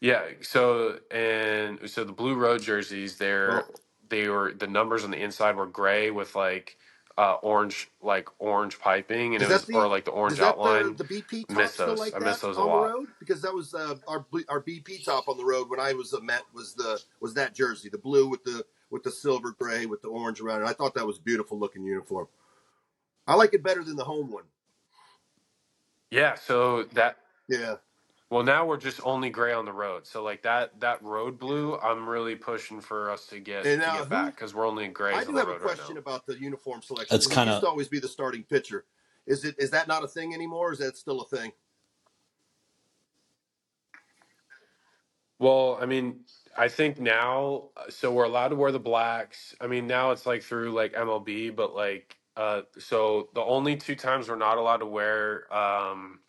[0.00, 3.68] yeah, so and so the blue road jerseys, they're Well,
[4.10, 6.78] they were the numbers on the inside were gray with like
[7.18, 10.96] uh orange like orange piping and is it was or like the orange the outline.
[10.98, 12.00] the BP top miss those.
[12.00, 12.86] like I miss those a the lot.
[12.86, 13.08] road?
[13.20, 16.20] Because that was uh, our our BP top on the road when I was a
[16.22, 20.02] Met was the was that jersey, the blue with the with the silver gray with
[20.02, 20.66] the orange around it.
[20.66, 22.28] I thought that was a beautiful looking uniform.
[23.26, 24.44] I like it better than the home one.
[26.10, 27.76] Yeah, so that Yeah,
[28.30, 30.06] well now we're just only gray on the road.
[30.06, 33.86] So like that that road blue, I'm really pushing for us to get and to
[33.86, 35.52] now get who back because we're only in I grays on do the have a
[35.52, 36.00] road right question now.
[36.00, 38.86] about the uniform selection That's because kind used of to always be the starting pitcher.
[39.26, 40.70] Is it is that not a thing anymore?
[40.70, 41.52] Or is that still a thing?
[45.38, 46.20] Well, I mean,
[46.56, 49.54] I think now, uh, so we're allowed to wear the blacks.
[49.60, 53.96] I mean, now it's like through like MLB, but like, uh, so the only two
[53.96, 56.20] times we're not allowed to wear, um,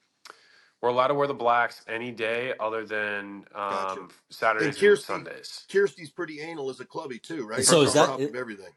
[0.81, 3.99] we're allowed to wear the blacks any day other than Gotcha.
[3.99, 5.65] um, And Saturdays and Kirsty Sundays.
[5.71, 7.63] Kirsty's pretty anal as a clubby too, right?
[7.63, 8.71] so is on that top it, of everything.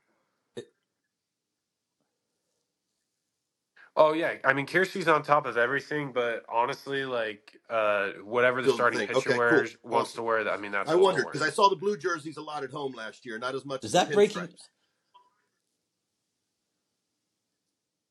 [3.96, 8.68] Oh yeah, I mean, Kirsty's on top of everything, but honestly, like, uh, whatever the
[8.70, 9.08] Still the starting thing.
[9.08, 10.18] pitcher Okay, cool, wears wants awesome.
[10.18, 10.52] to wear that.
[10.52, 11.42] I mean, that's I what we'll wondered because.
[11.42, 13.86] I saw the blue jerseys a lot at home last year, not as much is
[13.86, 14.42] as the that breaking?
[14.42, 14.68] pinstripes.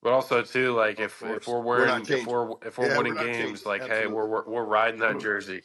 [0.04, 2.28] But also too, like Of if if course, we're we're not wearing if changing.
[2.28, 3.68] we're if we're Yeah, we're winning not games, changing.
[3.68, 5.62] like hey, we're we're, we're riding that jersey.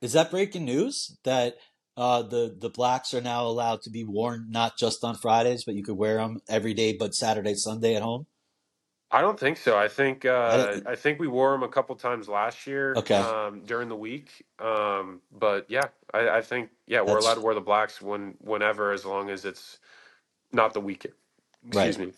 [0.00, 1.56] Is that breaking news that
[1.96, 5.74] uh, the the blacks are now allowed to be worn not just on Fridays, but
[5.74, 8.26] you could wear them every day, but Saturday, Sunday at home?
[9.10, 9.78] I don't think so.
[9.78, 12.94] I think I uh, don't, I think we wore them a couple times last year
[12.96, 14.44] okay, um, during the week.
[14.58, 18.92] Um, but yeah, I, I think yeah we're allowed to wear the blacks when whenever
[18.92, 19.78] as long as it's
[20.52, 21.14] not the weekend.
[21.72, 21.88] Right.
[21.88, 22.14] Excuse me.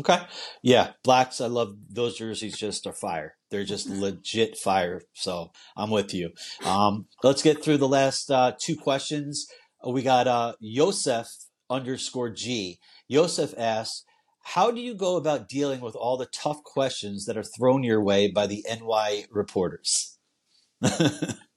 [0.00, 0.18] Okay.
[0.62, 3.36] Yeah, blacks, I love those jerseys just are fire.
[3.50, 5.00] They're just legit fire.
[5.14, 6.30] So I'm with you.
[6.64, 9.46] Um, let's get through the last uh, two questions.
[9.86, 11.26] Uh, We got uh, Yosef
[11.70, 12.78] underscore G.
[13.08, 14.04] Yosef asks,
[14.42, 18.02] how do you go about dealing with all the tough questions that are thrown your
[18.02, 20.18] way by the NY reporters?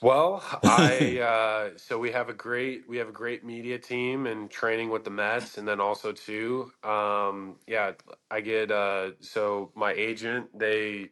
[0.00, 4.48] Well, I uh, so we have a great we have a great media team and
[4.48, 7.94] training with the Mets, and then also too, um, yeah,
[8.30, 11.10] I get uh, so my agent they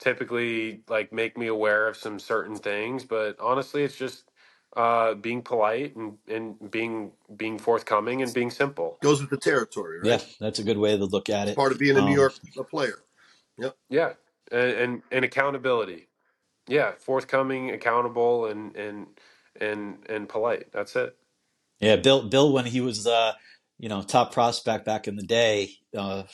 [0.00, 4.30] typically like make me aware of some certain things, but honestly, it's just
[4.76, 9.00] uh, being polite and, and being being forthcoming and being simple.
[9.02, 10.24] Goes with the territory, yeah, right?
[10.40, 11.56] that's a good way to look at It's it.
[11.56, 13.04] part of being a New Um, York a player.
[13.58, 13.76] Yep.
[13.90, 14.14] Yeah,
[14.52, 16.08] and and, and accountability.
[16.68, 19.06] Yeah, forthcoming, accountable, and and
[19.60, 20.72] and and polite.
[20.72, 21.16] That's it.
[21.80, 23.34] yeah, Bill, Bill, when he was, uh,
[23.78, 26.24] you know, top prospect back in the day, uh,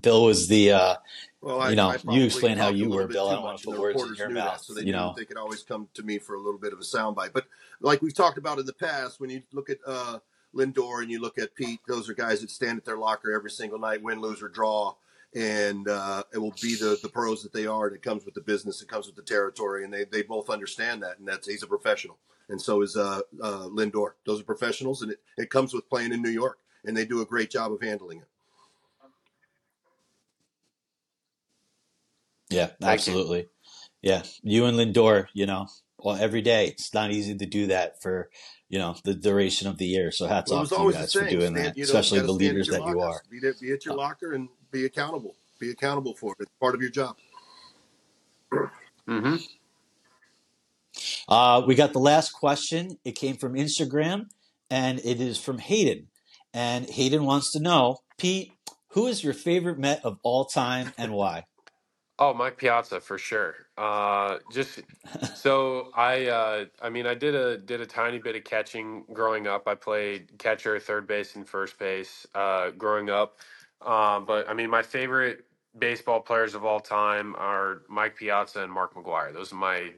[0.00, 0.96] Bill was the, uh,
[1.42, 3.14] Well, I, you know, I you probably explain how talked a you little were, bit
[3.14, 3.28] Bill.
[3.30, 4.44] I too don't want much, to and put the words in reporters your knew that,
[4.44, 4.62] mouth.
[4.62, 6.72] so they You knew know, they could always come to me for a little bit
[6.72, 7.32] of a soundbite.
[7.34, 7.46] But
[7.80, 10.20] like we've talked about in the past, when you look at uh,
[10.54, 13.50] Lindor and you look at Pete, those are guys that stand at their locker every
[13.50, 14.94] single night, win, lose, or draw,
[15.34, 17.86] and uh, it will be the the pros that they are.
[17.86, 20.50] And it comes with the business, it comes with the territory, and they they both
[20.50, 22.18] understand that, and that's he's a professional,
[22.48, 24.12] and so is uh, uh, Lindor.
[24.26, 27.20] Those are professionals, and it, it comes with playing in New York, and they do
[27.20, 28.28] a great job of handling it.
[32.50, 33.48] yeah, absolutely.
[34.02, 35.66] Yeah, you and Lindor, you know,
[36.04, 36.66] well, every day.
[36.66, 38.30] It's not easy to do that for,
[38.68, 40.12] you know, the duration of the year.
[40.12, 42.32] So hats Well, off to you guys for doing Stand, that, you know, especially the
[42.32, 43.22] leaders your that you are.
[43.30, 45.36] Be, there, be at your locker and be accountable.
[45.60, 46.42] Be accountable for it.
[46.42, 47.16] It's part of your job.
[49.08, 49.36] Mm-hmm.
[51.28, 52.98] Uh, we got the last question.
[53.04, 54.26] It came from Instagram
[54.70, 56.08] and it is from Hayden.
[56.52, 58.52] And Hayden wants to know, Pete,
[58.88, 61.44] who is your favorite Met of all time and why?
[62.18, 63.54] Oh, Mike Piazza for sure.
[63.76, 64.80] Uh, just
[65.34, 69.48] so I, uh, I mean, I did a did a tiny bit of catching growing
[69.48, 69.66] up.
[69.66, 73.38] I played catcher, third base, and first base uh, growing up.
[73.84, 75.44] Um, but I mean, my favorite
[75.78, 79.32] baseball players of all time are Mike Piazza and Mark McGwire.
[79.32, 79.92] Those are my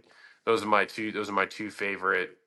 [0.46, 2.38] those are my two those are my two favorite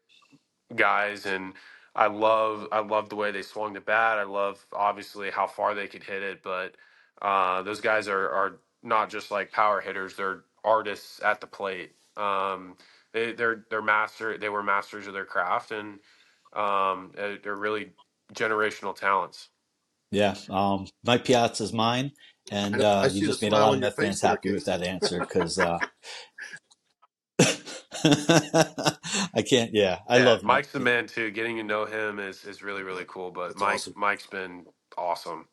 [0.75, 1.53] guys and
[1.95, 4.17] I love I love the way they swung the bat.
[4.19, 6.75] I love obviously how far they could hit it, but
[7.21, 11.93] uh, those guys are are not just like power hitters; they're artists at the plate.
[12.17, 12.77] Um,
[13.13, 14.37] they, they're they're master.
[14.37, 15.99] They were masters of their craft, and
[16.55, 17.91] um, they're really
[18.33, 19.49] generational talents.
[20.11, 22.11] Yeah, um, Mike Piazza's mine,
[22.51, 23.89] and I- uh, I you see the just made a smile lot on of your
[23.89, 24.71] Met face fans there, happy with Casey.
[24.71, 25.79] that answer because uh,
[29.33, 29.73] I can't.
[29.73, 30.71] Yeah, I Yeah, love Mike's Mike.
[30.73, 31.31] the man too.
[31.31, 33.31] Getting to know him is is really really cool.
[33.31, 33.93] But That's Mike awesome.
[33.97, 34.65] Mike's been
[34.97, 35.47] awesome.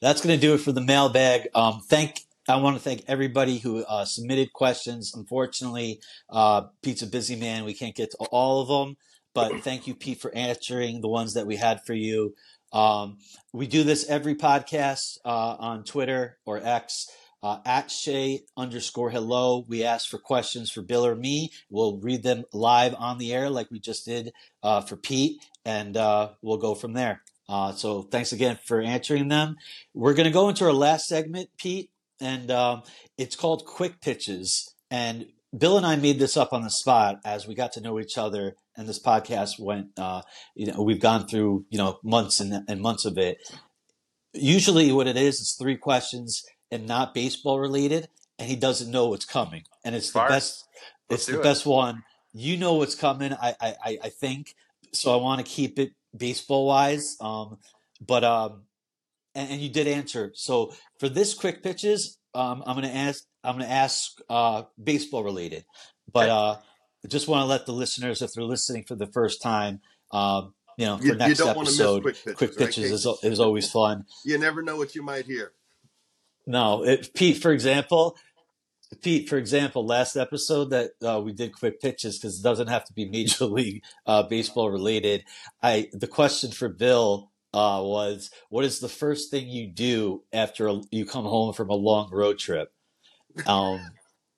[0.00, 1.48] That's going to do it for the mailbag.
[1.54, 2.20] Um, thank.
[2.48, 5.12] I want to thank everybody who uh, submitted questions.
[5.16, 7.64] Unfortunately, uh, Pete's a busy man.
[7.64, 8.96] We can't get to all of them,
[9.36, 12.34] but thank you, Pete, for answering the ones that we had for you.
[12.72, 13.18] Um,
[13.52, 17.10] we do this every podcast uh, on Twitter or X.
[17.42, 19.64] Uh, at Shay underscore hello.
[19.68, 21.50] We ask for questions for Bill or me.
[21.68, 24.32] We'll read them live on the air like we just did
[24.62, 27.22] uh, for Pete, and uh, we'll go from there.
[27.46, 29.56] Uh, so thanks again for answering them.
[29.92, 32.82] We're going to go into our last segment, Pete, and um,
[33.18, 34.74] it's called Quick Pitches.
[34.90, 35.26] And
[35.56, 38.18] Bill and I made this up on the spot as we got to know each
[38.18, 39.98] other, and this podcast went.
[39.98, 40.22] Uh,
[40.54, 43.38] you know, we've gone through you know months and, and months of it.
[44.32, 49.08] Usually, what it is it's three questions and not baseball related, and he doesn't know
[49.08, 50.64] what's coming, and it's the best.
[51.08, 51.42] Let's it's the it.
[51.42, 52.02] best one.
[52.32, 53.32] You know what's coming.
[53.32, 54.54] I I, I- I think
[54.92, 55.12] so.
[55.12, 57.16] I want to keep it baseball wise.
[57.20, 57.58] Um,
[58.04, 58.64] but um,
[59.34, 60.32] and, and you did answer.
[60.34, 63.24] So for this quick pitches, um, I'm gonna ask.
[63.42, 65.64] I'm gonna ask uh, baseball related,
[66.12, 66.56] but uh,
[67.04, 69.80] I just want to let the listeners, if they're listening for the first time,
[70.12, 73.40] um, you know, for You- you next miss episode, quick pitches, quick right, is, is
[73.40, 74.04] always fun.
[74.24, 75.52] You never know what you might hear.
[76.46, 78.16] No, it, Pete, for example,
[79.02, 82.84] Pete, for example, last episode that uh, we did quick pitches because it doesn't have
[82.84, 85.24] to be Major League uh, Baseball related.
[85.62, 90.68] I the question for Bill uh, was, "What is the first thing you do after
[90.68, 92.72] a, you come home from a long road trip?"
[93.46, 93.80] Um,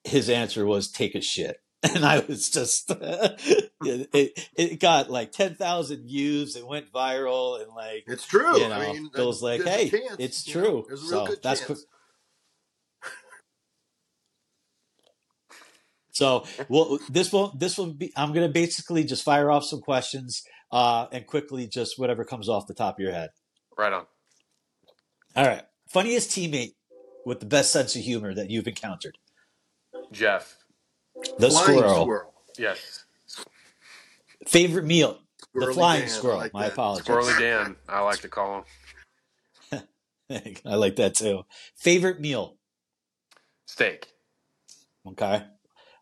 [0.04, 1.60] his answer was, "Take a shit."
[1.94, 3.70] And I was just, it,
[4.12, 6.56] it, it got like 10,000 views.
[6.56, 7.62] It went viral.
[7.62, 8.58] And like, It's true.
[8.58, 10.84] you know, I mean, Bill's like, hey, chance, it's you know, true.
[10.88, 11.84] there's a real so that's
[16.18, 18.12] So well, this will this will be.
[18.16, 20.42] I'm gonna basically just fire off some questions
[20.72, 23.30] uh, and quickly just whatever comes off the top of your head.
[23.78, 24.04] Right on.
[25.36, 25.62] All right.
[25.92, 26.74] Funniest teammate
[27.24, 29.16] with the best sense of humor that you've encountered.
[30.10, 30.56] Jeff.
[31.38, 32.02] The Flying squirrel.
[32.02, 32.34] squirrel.
[32.58, 33.04] Yes.
[34.48, 35.20] Favorite meal.
[35.54, 36.38] the flying Dan, squirrel.
[36.38, 36.72] like My that.
[36.72, 37.06] apologies.
[37.06, 38.64] Squirrely Dan, I like to call
[39.70, 39.82] him.
[40.66, 41.42] I like that too.
[41.76, 42.56] Favorite meal.
[43.66, 44.08] Steak.
[45.06, 45.44] Okay.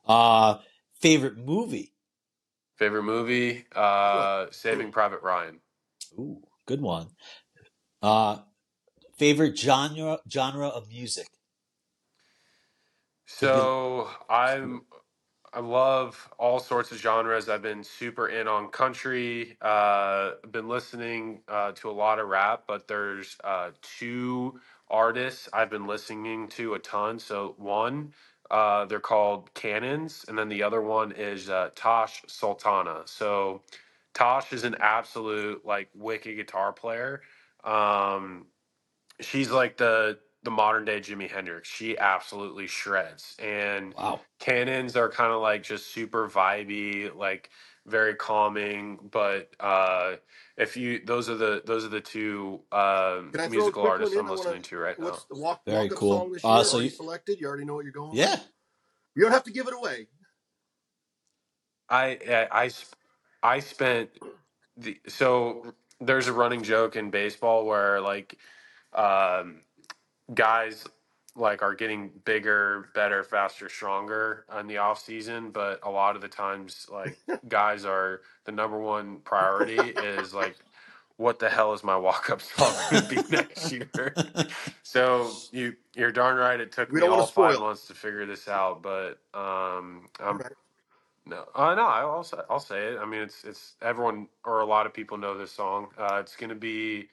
[0.06, 0.58] Uh,
[1.00, 1.92] favorite movie.
[2.76, 3.64] Favorite movie?
[3.74, 5.60] Uh, Saving Private Ryan.
[6.18, 7.08] Ooh, good one.
[8.02, 8.38] Uh,
[9.18, 11.26] favorite genre genre of music.
[13.26, 14.82] So I'm
[15.52, 17.48] I love all sorts of genres.
[17.48, 19.56] I've been super in on country.
[19.62, 25.70] Uh, been listening uh, to a lot of rap, but there's uh, two artists I've
[25.70, 27.18] been listening to a ton.
[27.18, 28.12] So one,
[28.50, 33.02] uh, they're called Cannons, and then the other one is uh, Tash Sultana.
[33.06, 33.62] So
[34.14, 37.22] Tosh is an absolute like wicked guitar player.
[37.64, 38.46] Um,
[39.20, 41.68] she's like the the modern day Jimi Hendrix.
[41.68, 43.36] She absolutely shreds.
[43.40, 44.20] And Wow.
[44.40, 47.50] cannons are kind of like just super vibey, like
[47.86, 48.98] very calming.
[49.12, 50.16] But uh
[50.56, 53.82] if you those are the those are the two um Can I throw a musical
[53.82, 54.20] quick artists in?
[54.20, 55.04] I'm I wanna- listening to right now.
[55.06, 56.18] What's the walk, Very walk up cool.
[56.20, 56.52] song this year?
[56.52, 57.40] Uh, so already you- selected?
[57.40, 58.18] You already know what you're going with?
[58.18, 58.40] Yeah.
[59.14, 60.08] You don't have to give it away.
[61.88, 62.96] I I I, sp-
[63.42, 64.10] I spent
[64.76, 68.38] the so there's a running joke in baseball where like
[68.94, 69.62] um
[70.34, 70.84] guys
[71.36, 76.22] like are getting bigger, better, faster, stronger in the off season, but a lot of
[76.22, 77.18] the times like
[77.48, 80.58] guys are the number one priority is like
[81.18, 84.18] what the hell is my walk up song going to be next year?
[84.84, 86.60] so you you're darn right.
[86.60, 90.08] It took We me don't wanna five spoil months to figure this out, but um,
[90.20, 90.52] I'm Right.
[91.26, 92.98] no, uh, no, I'll say, I'll say it.
[92.98, 95.88] I mean, it's it's everyone or a lot of people know this song.
[95.96, 97.08] Uh, it's going to be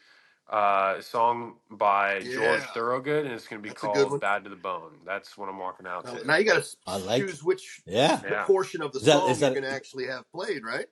[0.52, 2.66] uh, a song by George Yeah.
[2.74, 4.20] Thorogood, and it's going to be That's a good called one.
[4.20, 6.28] "Bad to the Bone." That's what I'm walking out Now, to.
[6.28, 8.20] now you got to I like- choose which Yeah.
[8.22, 8.44] what Yeah.
[8.46, 10.88] portion of the Is that- song is that- you're going to actually have played, right?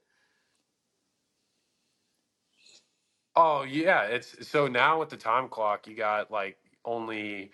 [3.35, 7.51] Oh yeah, it's so now with the time clock, you got like only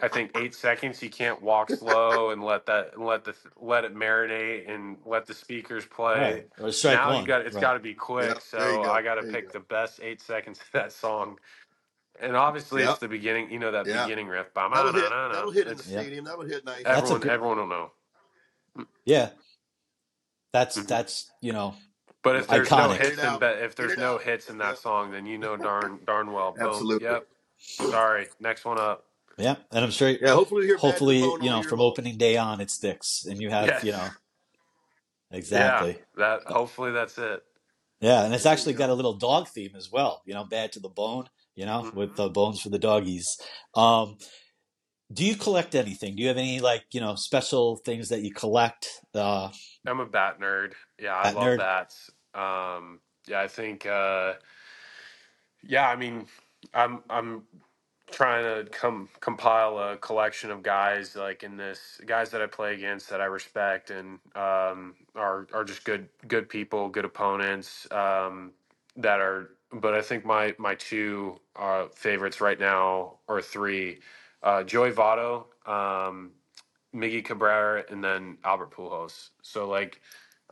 [0.00, 1.02] I think eight seconds.
[1.02, 5.26] You can't walk slow and let that and let the let it marinate and let
[5.26, 6.14] the speakers play.
[6.14, 6.48] Right.
[6.60, 7.20] Or strike now one.
[7.22, 7.60] you got it's Right.
[7.60, 8.28] got to be quick.
[8.28, 9.58] Yeah, there you so go, I got to there you pick go.
[9.58, 11.38] the best eight seconds of that song.
[12.20, 12.90] And obviously, Yep.
[12.90, 13.50] it's the beginning.
[13.50, 14.04] You know that Yeah.
[14.04, 14.52] beginning riff.
[14.54, 15.10] That'll hit.
[15.10, 16.00] That'll hit in the It's- Yeah.
[16.02, 16.24] stadium.
[16.26, 16.84] That'll hit nice.
[16.84, 17.66] That's a Everyone, good- everyone will
[18.76, 18.86] know.
[19.04, 19.30] Yeah.
[20.52, 20.86] That's Mhm.
[20.86, 21.74] that's you know
[22.22, 22.96] But if there's no Iconic.
[22.98, 23.40] hits, in, out.
[23.40, 24.22] be- if Get there's it no out.
[24.22, 24.76] hits in that Yep.
[24.78, 26.52] song, then you know darn darn well.
[26.52, 26.68] Boom.
[26.68, 27.08] Absolutely.
[27.08, 27.26] Yep.
[27.62, 28.26] Sorry.
[28.40, 29.04] Next one up.
[29.38, 30.34] yeah, and I'm sure Yeah.
[30.34, 31.90] Hopefully, we hear Bad hopefully you know from long.
[31.90, 33.84] opening day on it sticks, and you have Yes.
[33.84, 34.08] you know
[35.30, 35.92] exactly.
[35.92, 36.04] Yeah.
[36.16, 36.42] That.
[36.52, 37.42] Hopefully, that's it.
[38.00, 40.22] Yeah, and it's actually got a little dog theme as well.
[40.26, 41.28] You know, bad to the bone.
[41.54, 41.94] You know, Mhm.
[41.94, 43.38] with the bones for the doggies.
[43.74, 44.16] Um,
[45.12, 46.16] do you collect anything?
[46.16, 48.88] Do you have any like you know special things that you collect?
[49.14, 49.50] Uh,
[49.86, 50.72] I'm a bat nerd.
[50.98, 51.58] Yeah, I love nerd.
[51.58, 52.10] bats.
[52.34, 53.84] Um, yeah, I think.
[53.86, 54.34] Uh,
[55.62, 56.26] yeah, I mean,
[56.74, 57.44] I'm I'm
[58.12, 62.74] trying to com- compile a collection of guys like in this guys that I play
[62.74, 68.52] against that I respect and um, are are just good good people, good opponents um,
[68.96, 69.50] that are.
[69.72, 74.00] But I think my my two uh, favorites right now are three:
[74.42, 76.32] uh, Joey Votto, um,
[76.94, 79.30] Miggy Cabrera, and then Albert Pujols.
[79.42, 80.00] So like,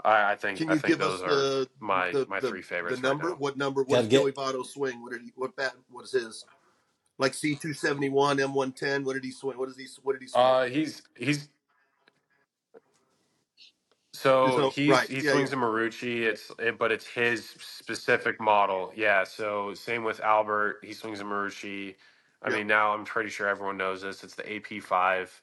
[0.04, 2.40] I, I think Can I you think give us those are the my the, my
[2.40, 3.00] the, three favorites.
[3.00, 3.28] the number?
[3.28, 3.38] Right now.
[3.38, 3.84] What number?
[3.84, 5.02] Gotta What's get- Joey Votto swing?
[5.02, 5.32] What did he?
[5.36, 5.74] What bat?
[5.90, 6.44] What is his?
[7.18, 9.04] Like C two seventy one, M one ten.
[9.04, 9.58] What did he swing?
[9.58, 9.86] What is he?
[10.02, 10.44] What did he swing?
[10.44, 11.48] Uh, he's he's
[14.14, 15.58] so no- he's right, he yeah, swings yeah.
[15.58, 16.22] a Marucci.
[16.22, 18.92] It's it, but it's his specific model.
[18.96, 19.24] Yeah.
[19.24, 20.80] So same with Albert.
[20.84, 21.96] He swings a Marucci.
[22.42, 22.58] I Yep.
[22.58, 24.24] mean, now I'm pretty sure everyone knows this.
[24.24, 25.42] It's the AP five.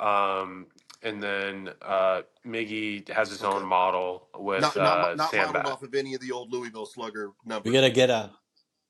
[0.00, 0.66] Um,
[1.06, 3.56] and then uh, Miggy has his Okay.
[3.56, 5.72] own model with not uh, not, not modeled Sandbat.
[5.72, 7.70] off of any of the old Louisville Slugger numbers.
[7.70, 8.30] we gotta get a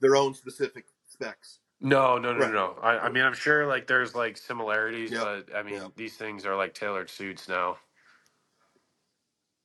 [0.00, 1.60] Their own specific specs.
[1.80, 2.52] No, no, no, Right.
[2.54, 2.78] no.
[2.82, 5.22] I, I mean, I'm sure like there's like similarities, Yep.
[5.22, 5.92] but I mean, Yep.
[5.96, 7.76] these things are like tailored suits now.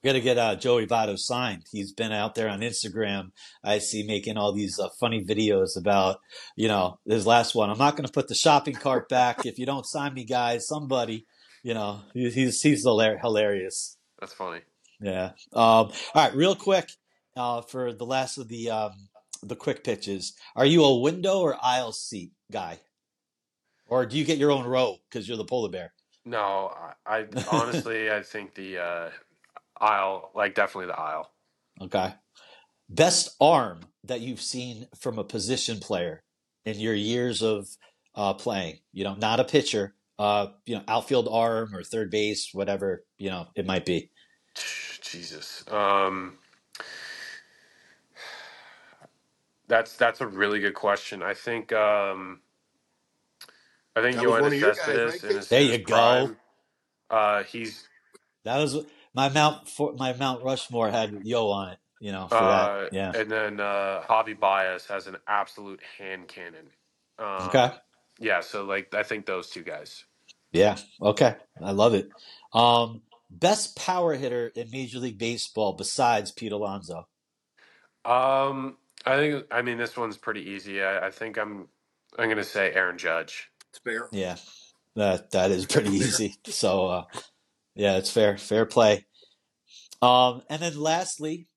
[0.04, 1.64] we gotta get uh, Joey Votto signed.
[1.72, 3.32] He's been out there on Instagram.
[3.64, 6.20] I see making all these uh, funny videos about
[6.56, 7.70] you know his last one.
[7.70, 10.68] I'm not gonna put the shopping cart back if you don't sign me, guys.
[10.68, 11.28] Somebody,
[11.64, 13.98] you know, he's he's hilarious.
[14.20, 14.62] That's funny.
[15.00, 15.32] Yeah.
[15.54, 16.92] Um, all right, real quick
[17.36, 18.94] uh, for the last of the um,
[19.44, 20.34] the quick pitches.
[20.56, 22.80] Are you a window or aisle seat guy,
[23.88, 25.94] or do you get your own row because you're the polar bear?
[26.26, 26.72] No,
[27.06, 29.10] I, I honestly, I think the uh,
[29.80, 31.32] aisle, like definitely the aisle.
[31.82, 32.14] Okay.
[32.90, 36.24] Best arm that you've seen from a position player
[36.66, 37.68] in your years of
[38.14, 38.80] uh, playing.
[38.92, 39.96] You know, not a pitcher.
[40.22, 44.12] Uh, you know, outfield arm or third base, whatever you know it might be.
[45.02, 45.64] Jesus.
[45.72, 46.38] Um,
[49.68, 51.24] that's that's a really good question.
[51.24, 52.42] I think um,
[53.96, 55.78] I think That was one of Yoenis your guys, right, in his, There you his
[55.80, 55.96] go.
[55.96, 56.38] prime,
[57.10, 57.88] uh, he's
[58.44, 61.80] That was my Mount for my Mount Rushmore had Yo on it.
[62.00, 62.94] You know, for uh, that.
[62.94, 63.12] Yeah.
[63.16, 66.68] and then uh, Javi Baez has an absolute hand cannon.
[67.18, 67.72] Um, Okay.
[68.20, 70.06] Yeah, so like I think those two guys.
[70.52, 70.78] Yeah.
[71.02, 71.36] Okay.
[71.62, 72.10] I love it.
[72.54, 77.08] Um, best power hitter in Major League Baseball besides Pete Alonso.
[78.04, 80.82] Um, I think I mean this one's pretty easy.
[80.82, 81.68] I, I think I'm
[82.18, 83.50] I'm gonna say Aaron Judge.
[83.70, 84.10] It's fair.
[84.12, 84.36] Yeah.
[84.96, 86.08] That that is pretty Fair.
[86.08, 86.36] easy.
[86.46, 87.04] So uh,
[87.76, 88.38] yeah, it's fair.
[88.38, 89.06] Fair play.
[90.02, 91.48] Um, and then lastly,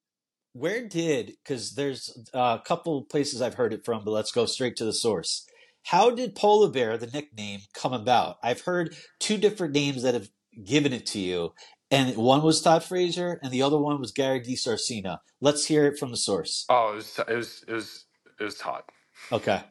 [0.52, 4.77] where did because there's a couple places I've heard it from, but let's go straight
[4.77, 5.47] to the source.
[5.85, 8.39] How did Polar Bear, the nickname, come about?
[8.43, 10.28] I've heard two different names that have
[10.65, 11.52] given it to you,
[11.90, 15.19] and one was Todd Frazier, and the other one was Gary DiSarcina.
[15.40, 16.65] Let's hear it from the source.
[16.69, 18.05] Oh, it was it was it was
[18.40, 18.82] it was Todd.
[19.31, 19.62] Okay,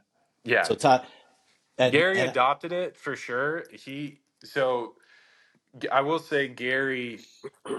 [0.44, 1.06] Yeah, so Todd
[1.78, 3.66] and, Gary and- adopted it for sure.
[3.72, 4.94] He so
[5.92, 7.20] I will say Gary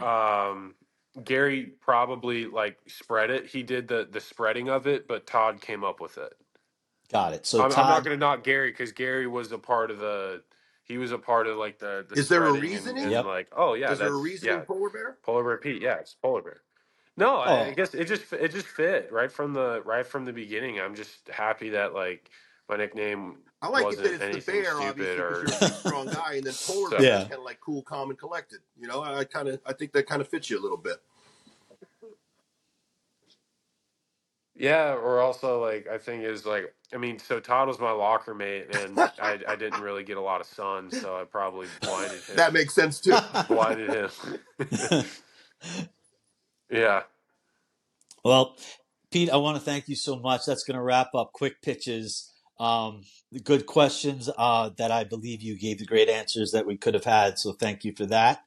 [0.03, 0.75] um
[1.23, 3.47] Gary probably like spread it.
[3.47, 6.33] He did the the spreading of it, but Todd came up with it.
[7.13, 7.47] Got it.
[7.47, 9.99] So I'm, I'm Todd, not going to knock Gary because Gary was a part of
[9.99, 10.43] the.
[10.87, 12.05] He was a part of like the.
[12.09, 13.03] the Is there a spreading and- reasoning?
[13.05, 13.25] And, Yep.
[13.25, 15.17] like, oh yeah, Is there a that's- reasoning, Yeah, polar bear?
[15.23, 15.81] polar bear Pete.
[15.83, 16.61] Yeah, it's polar bear.
[17.17, 17.75] No, I, I Oh.
[17.75, 20.81] guess it just it just fit right from the right from the beginning.
[20.81, 22.29] I'm just happy that like
[22.69, 25.61] my nickname I like it wasn't that it's the anything bear, stupid obviously, or because
[25.61, 27.19] you're a big, strong guy, and then polar So- bear Yeah.
[27.21, 28.59] is kind of like cool, calm, and collected.
[28.79, 30.97] You know, I kind of, I think that kind of fits you a little bit.
[34.65, 38.35] Yeah, or also like I think is like I mean, so Todd was my locker
[38.35, 42.23] mate, and I I didn't really get a lot of sun, so I probably blinded
[42.29, 42.37] him.
[42.37, 43.15] That makes sense too.
[43.47, 44.11] blinded him.
[46.71, 47.03] yeah.
[48.25, 48.57] Well,
[49.11, 50.47] Pete, I want to thank you so much.
[50.47, 52.33] That's going to wrap up quick pitches.
[52.59, 53.03] Um,
[53.43, 57.05] good questions uh, that I believe you gave the great answers that we could have
[57.05, 57.39] had.
[57.39, 58.45] So thank you for that.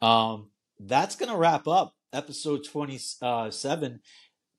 [0.00, 4.00] Um, that's going to wrap up episode 27.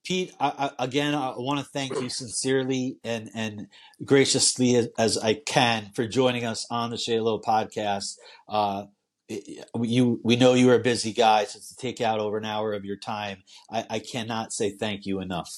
[0.03, 3.67] Pete, I, I, again, I want to thank you sincerely and, and
[4.03, 8.17] graciously as, as I can for joining us on the Say Hello podcast.
[8.47, 8.85] Uh,
[9.29, 12.73] you, we know you are a busy guy, so to take out over an hour
[12.73, 15.49] of your time, I, I cannot say thank you enough.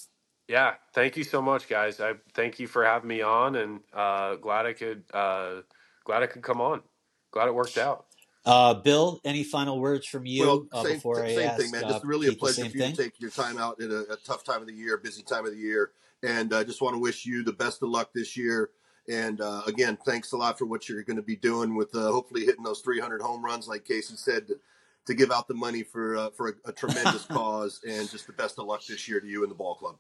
[0.47, 1.99] Yeah, thank you so much, guys.
[1.99, 5.61] I thank you for having me on, and uh, glad I could uh,
[6.03, 6.83] glad I could come on.
[7.31, 8.05] Glad it worked out.
[8.45, 11.61] Uh, Bill, any final words from you well, uh, same, before I same ask?
[11.61, 11.83] thing, man.
[11.85, 12.95] uh, Just really a Pete the pleasure same for you thing?
[12.95, 15.45] to take your time out at a, a tough time of the year, busy time
[15.45, 15.91] of the year,
[16.23, 18.69] and I uh, just want to wish you the best of luck this year.
[19.09, 22.11] And uh, again, thanks a lot for what you're going to be doing with uh,
[22.11, 24.59] hopefully hitting those 300 home runs, like Casey said, to,
[25.07, 27.81] to give out the money for uh, for a, a tremendous cause.
[27.87, 29.97] And just the best of luck this year to you and the ball club.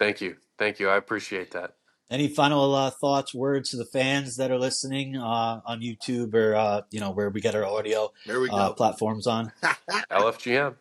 [0.00, 0.88] Thank you, thank you.
[0.88, 1.74] I appreciate that.
[2.12, 6.54] Any final uh, thoughts, words to the fans that are listening uh, on YouTube or
[6.54, 9.50] uh, you know where we get our audio There we uh, platforms on?
[10.10, 10.74] LFGM.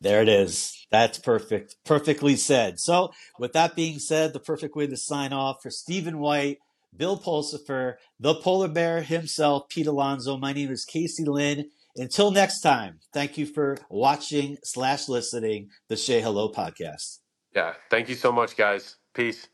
[0.00, 0.86] There it is.
[0.90, 1.76] That's perfect.
[1.84, 2.80] Perfectly said.
[2.80, 6.58] So, with that being said, the perfect way to sign off for Stephen White,
[6.96, 10.38] Bill Pulsipher, the polar bear himself, Pete Alonso.
[10.38, 11.70] My name is Casey Lynn.
[11.96, 17.18] Until next time, thank you for watching slash listening the Say Hello podcast.
[17.54, 18.96] Yeah, thank you so much, guys.
[19.12, 19.48] Peace.